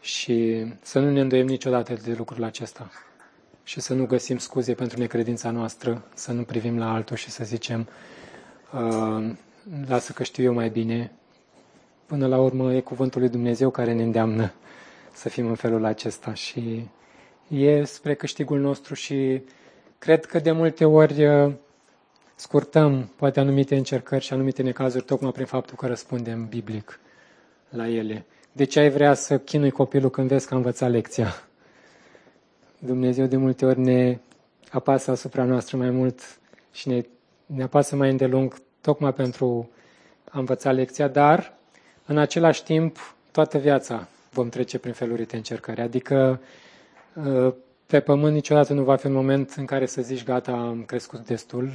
și 0.00 0.66
să 0.82 0.98
nu 0.98 1.10
ne 1.10 1.20
îndoiem 1.20 1.46
niciodată 1.46 1.94
de 1.94 2.14
lucrul 2.16 2.44
acesta 2.44 2.90
și 3.70 3.80
să 3.80 3.94
nu 3.94 4.06
găsim 4.06 4.38
scuze 4.38 4.74
pentru 4.74 4.98
necredința 4.98 5.50
noastră, 5.50 6.02
să 6.14 6.32
nu 6.32 6.42
privim 6.42 6.78
la 6.78 6.92
altul 6.92 7.16
și 7.16 7.30
să 7.30 7.44
zicem 7.44 7.88
uh, 8.72 9.30
lasă 9.86 10.12
că 10.12 10.22
știu 10.22 10.44
eu 10.44 10.52
mai 10.52 10.68
bine. 10.68 11.12
Până 12.06 12.26
la 12.26 12.40
urmă 12.40 12.74
e 12.74 12.80
cuvântul 12.80 13.20
lui 13.20 13.30
Dumnezeu 13.30 13.70
care 13.70 13.92
ne 13.92 14.02
îndeamnă 14.02 14.52
să 15.12 15.28
fim 15.28 15.46
în 15.46 15.54
felul 15.54 15.84
acesta 15.84 16.34
și 16.34 16.88
e 17.48 17.84
spre 17.84 18.14
câștigul 18.14 18.60
nostru 18.60 18.94
și 18.94 19.42
cred 19.98 20.24
că 20.24 20.38
de 20.38 20.50
multe 20.50 20.84
ori 20.84 21.26
uh, 21.26 21.52
scurtăm 22.34 23.10
poate 23.16 23.40
anumite 23.40 23.76
încercări 23.76 24.24
și 24.24 24.32
anumite 24.32 24.62
necazuri 24.62 25.04
tocmai 25.04 25.32
prin 25.32 25.46
faptul 25.46 25.76
că 25.76 25.86
răspundem 25.86 26.46
biblic 26.46 27.00
la 27.68 27.88
ele. 27.88 28.24
De 28.52 28.64
ce 28.64 28.80
ai 28.80 28.90
vrea 28.90 29.14
să 29.14 29.38
chinui 29.38 29.70
copilul 29.70 30.10
când 30.10 30.28
vezi 30.28 30.46
că 30.46 30.54
a 30.54 30.56
învățat 30.56 30.90
lecția? 30.90 31.49
Dumnezeu 32.82 33.26
de 33.26 33.36
multe 33.36 33.66
ori 33.66 33.80
ne 33.80 34.18
apasă 34.70 35.10
asupra 35.10 35.44
noastră 35.44 35.76
mai 35.76 35.90
mult 35.90 36.20
și 36.72 36.88
ne, 36.88 37.02
ne 37.46 37.62
apasă 37.62 37.96
mai 37.96 38.10
îndelung 38.10 38.62
tocmai 38.80 39.12
pentru 39.12 39.70
a 40.30 40.38
învăța 40.38 40.72
lecția, 40.72 41.08
dar 41.08 41.54
în 42.06 42.18
același 42.18 42.64
timp 42.64 43.14
toată 43.30 43.58
viața 43.58 44.08
vom 44.32 44.48
trece 44.48 44.78
prin 44.78 44.92
feluri 44.92 45.26
de 45.26 45.36
încercări. 45.36 45.80
Adică 45.80 46.40
ă, 47.26 47.54
pe 47.86 48.00
pământ 48.00 48.34
niciodată 48.34 48.72
nu 48.72 48.82
va 48.82 48.96
fi 48.96 49.06
un 49.06 49.12
moment 49.12 49.54
în 49.56 49.64
care 49.64 49.86
să 49.86 50.02
zici 50.02 50.24
gata, 50.24 50.52
am 50.52 50.82
crescut 50.86 51.26
destul, 51.26 51.70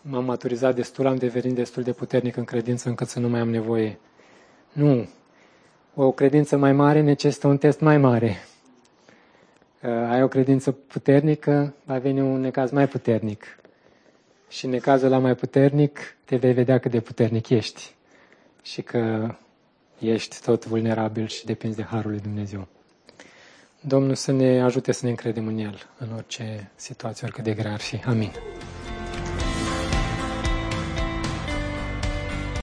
m-am 0.00 0.24
maturizat 0.24 0.74
destul, 0.74 1.06
am 1.06 1.16
devenit 1.16 1.54
destul 1.54 1.82
de 1.82 1.92
puternic 1.92 2.36
în 2.36 2.44
credință 2.44 2.88
încât 2.88 3.08
să 3.08 3.18
nu 3.18 3.28
mai 3.28 3.40
am 3.40 3.50
nevoie. 3.50 3.98
Nu. 4.72 5.08
O 5.94 6.12
credință 6.12 6.56
mai 6.56 6.72
mare 6.72 7.00
necesită 7.00 7.46
un 7.46 7.56
test 7.56 7.80
mai 7.80 7.98
mare. 7.98 8.36
Uh, 9.82 9.90
ai 9.90 10.22
o 10.22 10.28
credință 10.28 10.70
puternică, 10.72 11.74
va 11.84 11.98
veni 11.98 12.20
un 12.20 12.40
necaz 12.40 12.70
mai 12.70 12.88
puternic. 12.88 13.58
Și 14.48 14.64
în 14.64 14.70
necazul 14.70 15.08
la 15.08 15.18
mai 15.18 15.34
puternic, 15.34 16.16
te 16.24 16.36
vei 16.36 16.52
vedea 16.52 16.78
cât 16.78 16.90
de 16.90 17.00
puternic 17.00 17.48
ești. 17.48 17.94
Și 18.62 18.82
că 18.82 19.34
ești 19.98 20.40
tot 20.40 20.66
vulnerabil 20.66 21.26
și 21.26 21.44
depinzi 21.44 21.76
de 21.76 21.82
Harul 21.82 22.10
lui 22.10 22.20
Dumnezeu. 22.20 22.66
Domnul 23.80 24.14
să 24.14 24.32
ne 24.32 24.62
ajute 24.62 24.92
să 24.92 25.00
ne 25.04 25.10
încredem 25.10 25.46
în 25.46 25.58
El 25.58 25.82
în 25.98 26.08
orice 26.14 26.70
situație, 26.74 27.26
oricât 27.26 27.44
de 27.44 27.54
grea 27.54 27.72
ar 27.72 27.80
fi. 27.80 28.00
Amin. 28.04 28.30